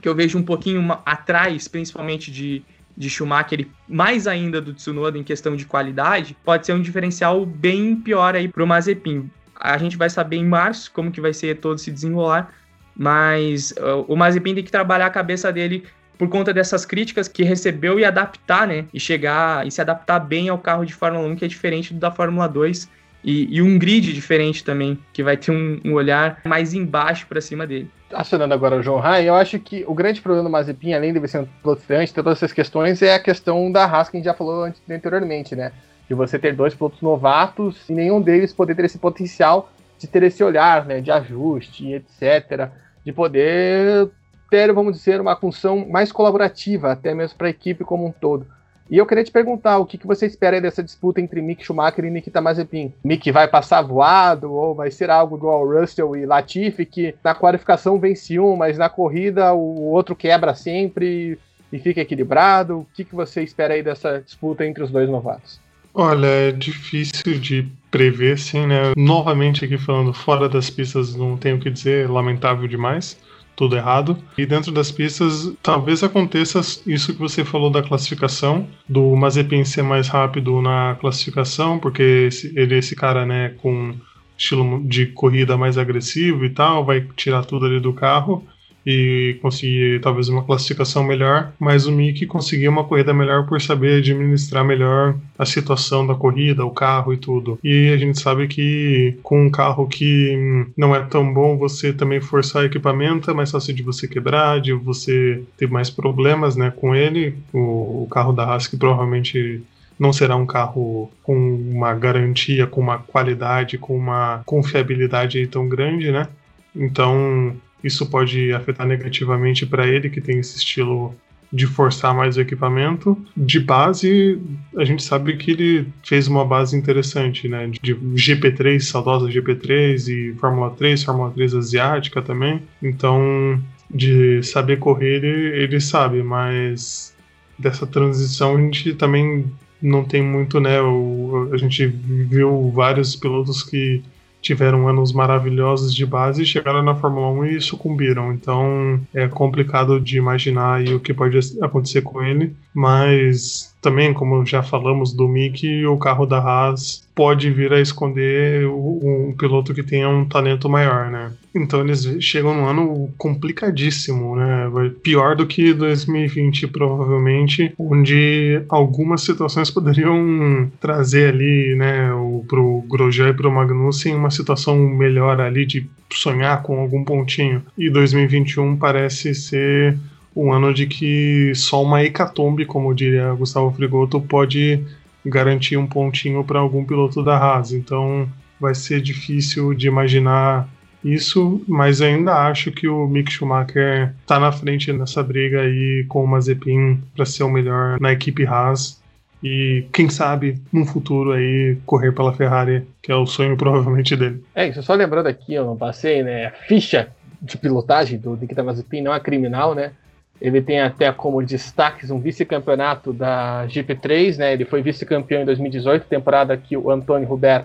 [0.00, 2.62] que eu vejo um pouquinho atrás, principalmente de,
[2.96, 7.96] de Schumacher, mais ainda do Tsunoda em questão de qualidade, pode ser um diferencial bem
[7.96, 9.30] pior aí para o Mazepin.
[9.58, 12.52] A gente vai saber em março como que vai ser todo se desenrolar,
[12.94, 15.84] mas uh, o Mazepin tem que trabalhar a cabeça dele
[16.18, 18.86] por conta dessas críticas que recebeu e adaptar, né?
[18.92, 22.10] E chegar e se adaptar bem ao carro de Fórmula 1, que é diferente da
[22.10, 22.88] Fórmula 2.
[23.24, 27.40] E, e um grid diferente também, que vai ter um, um olhar mais embaixo para
[27.40, 27.90] cima dele.
[28.12, 31.26] Acionando agora o João Rai, eu acho que o grande problema do Mazepin, além de
[31.26, 34.26] ser um piloto ter todas essas questões, é a questão da Haas, que a gente
[34.26, 35.72] já falou anteriormente, né?
[36.08, 40.22] De você ter dois pilotos novatos e nenhum deles poder ter esse potencial de ter
[40.22, 42.70] esse olhar, né, de ajuste, etc,
[43.04, 44.10] de poder
[44.50, 48.46] ter, vamos dizer, uma função mais colaborativa, até mesmo para a equipe como um todo.
[48.88, 52.04] E eu queria te perguntar, o que, que você espera dessa disputa entre Mick Schumacher
[52.04, 52.94] e Nikita Mazepin?
[53.02, 57.98] Mick vai passar voado ou vai ser algo igual Russell e Latifi, que na qualificação
[57.98, 61.36] vence um, mas na corrida o outro quebra sempre
[61.72, 62.80] e fica equilibrado?
[62.80, 65.60] O que, que você espera aí dessa disputa entre os dois novatos?
[65.98, 68.92] Olha, é difícil de prever, sim, né?
[68.94, 73.18] Novamente aqui falando fora das pistas, não tenho o que dizer, lamentável demais,
[73.56, 74.14] tudo errado.
[74.36, 79.80] E dentro das pistas, talvez aconteça isso que você falou da classificação, do Mazepin ser
[79.80, 83.94] mais rápido na classificação, porque ele é esse cara, né, com
[84.36, 88.46] estilo de corrida mais agressivo e tal, vai tirar tudo ali do carro
[88.86, 93.98] e conseguir talvez uma classificação melhor, mas o Mick conseguiu uma corrida melhor por saber
[93.98, 97.58] administrar melhor a situação da corrida, o carro e tudo.
[97.64, 102.20] E a gente sabe que com um carro que não é tão bom, você também
[102.20, 106.94] forçar equipamento é mais fácil de você quebrar, de você ter mais problemas né, com
[106.94, 107.34] ele.
[107.52, 109.62] O, o carro da Haas que provavelmente
[109.98, 116.12] não será um carro com uma garantia, com uma qualidade, com uma confiabilidade tão grande,
[116.12, 116.28] né?
[116.74, 117.56] Então,
[117.86, 121.14] isso pode afetar negativamente para ele, que tem esse estilo
[121.52, 123.16] de forçar mais o equipamento.
[123.36, 124.38] De base,
[124.76, 127.70] a gente sabe que ele fez uma base interessante, né?
[127.80, 132.62] De GP3, saudosa GP3 e Fórmula 3, Fórmula 3 asiática também.
[132.82, 137.14] Então, de saber correr, ele, ele sabe, mas
[137.58, 139.46] dessa transição a gente também
[139.80, 140.80] não tem muito, né?
[140.80, 144.02] O, a gente viu vários pilotos que
[144.46, 148.32] tiveram anos maravilhosos de base, chegaram na Fórmula 1 e sucumbiram.
[148.32, 154.64] Então é complicado de imaginar o que pode acontecer com ele, mas também, como já
[154.64, 160.08] falamos do Mickey, o carro da Haas pode vir a esconder um piloto que tenha
[160.08, 161.30] um talento maior, né?
[161.54, 164.68] Então eles chegam num ano complicadíssimo, né?
[165.04, 173.28] Pior do que 2020, provavelmente, onde algumas situações poderiam trazer ali, né, o, pro Grosjean
[173.28, 177.62] e pro Magnussen uma situação melhor ali de sonhar com algum pontinho.
[177.78, 179.96] E 2021 parece ser
[180.36, 184.84] um ano de que só uma hecatombe, como diria Gustavo Frigoto, pode
[185.24, 187.72] garantir um pontinho para algum piloto da Haas.
[187.72, 188.28] Então
[188.60, 190.68] vai ser difícil de imaginar
[191.02, 196.22] isso, mas ainda acho que o Mick Schumacher está na frente nessa briga aí com
[196.22, 199.00] o Mazepin para ser o melhor na equipe Haas
[199.42, 204.42] e quem sabe num futuro aí correr pela Ferrari, que é o sonho provavelmente dele.
[204.54, 207.08] É isso, só lembrando aqui, eu não passei, né, a ficha
[207.40, 209.92] de pilotagem do Nikita Mazepin não é criminal, né?
[210.40, 214.52] Ele tem até como destaques um vice-campeonato da GP3, né?
[214.52, 217.64] Ele foi vice-campeão em 2018, temporada que o Antônio Hubert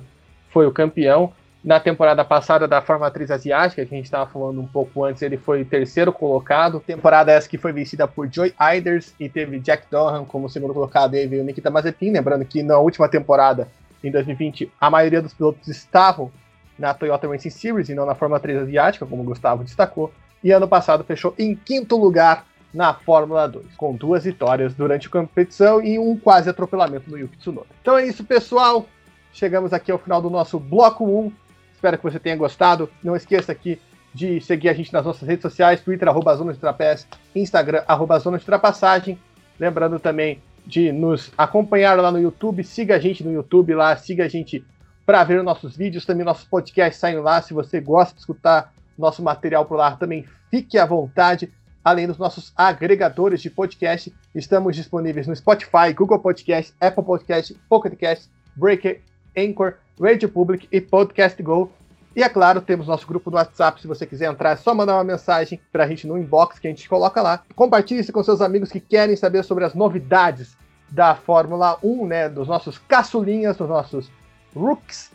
[0.49, 1.33] foi o campeão.
[1.63, 5.37] Na temporada passada da Formatriz Asiática, que a gente estava falando um pouco antes, ele
[5.37, 6.79] foi terceiro colocado.
[6.79, 11.15] Temporada essa que foi vencida por Joy Iders e teve Jack Dohan como segundo colocado
[11.15, 12.11] e veio Nikita Mazepin.
[12.11, 13.67] Lembrando que na última temporada,
[14.03, 16.31] em 2020, a maioria dos pilotos estavam
[16.79, 20.11] na Toyota Racing Series e não na Formatriz Asiática, como o Gustavo destacou.
[20.43, 22.43] E ano passado fechou em quinto lugar
[22.73, 27.37] na Fórmula 2, com duas vitórias durante a competição e um quase atropelamento no Yuki
[27.37, 27.67] Tsunoda.
[27.81, 28.85] Então é isso, pessoal.
[29.33, 31.31] Chegamos aqui ao final do nosso bloco 1.
[31.73, 32.89] Espero que você tenha gostado.
[33.03, 33.79] Não esqueça aqui
[34.13, 38.19] de seguir a gente nas nossas redes sociais, Twitter, arroba Zona de Trapés, Instagram, arroba
[38.19, 39.17] Zona de Ultrapassagem.
[39.59, 44.25] Lembrando também de nos acompanhar lá no YouTube, siga a gente no YouTube lá, siga
[44.25, 44.63] a gente
[45.05, 47.41] para ver nossos vídeos, também nossos podcasts saem lá.
[47.41, 51.51] Se você gosta de escutar nosso material por lá, também fique à vontade
[51.83, 54.13] além dos nossos agregadores de podcast.
[54.33, 59.01] Estamos disponíveis no Spotify, Google Podcast, Apple Podcast, Pocket Cast, Breaker,
[59.37, 61.71] Anchor, Radio Public e Podcast Go.
[62.15, 63.79] E é claro, temos nosso grupo no WhatsApp.
[63.79, 66.67] Se você quiser entrar, é só mandar uma mensagem para a gente no inbox que
[66.67, 67.41] a gente coloca lá.
[67.55, 70.57] Compartilhe isso com seus amigos que querem saber sobre as novidades
[70.89, 72.29] da Fórmula 1, né?
[72.29, 74.11] Dos nossos caçulinhas, dos nossos
[74.53, 75.09] rooks.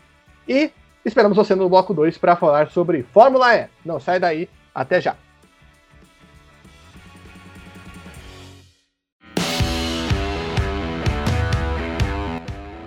[0.48, 0.70] E
[1.04, 3.68] esperamos você no bloco 2 para falar sobre Fórmula E.
[3.84, 5.16] Não sai daí, até já.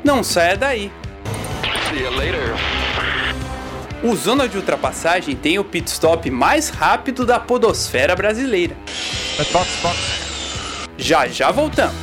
[0.09, 0.91] Não saia daí.
[1.87, 2.55] See you later.
[4.01, 8.75] O Zona de Ultrapassagem tem o pit stop mais rápido da podosfera brasileira.
[10.97, 11.93] Já já voltamos.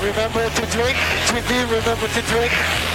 [0.00, 2.93] Remember to drink, to be, remember to drink.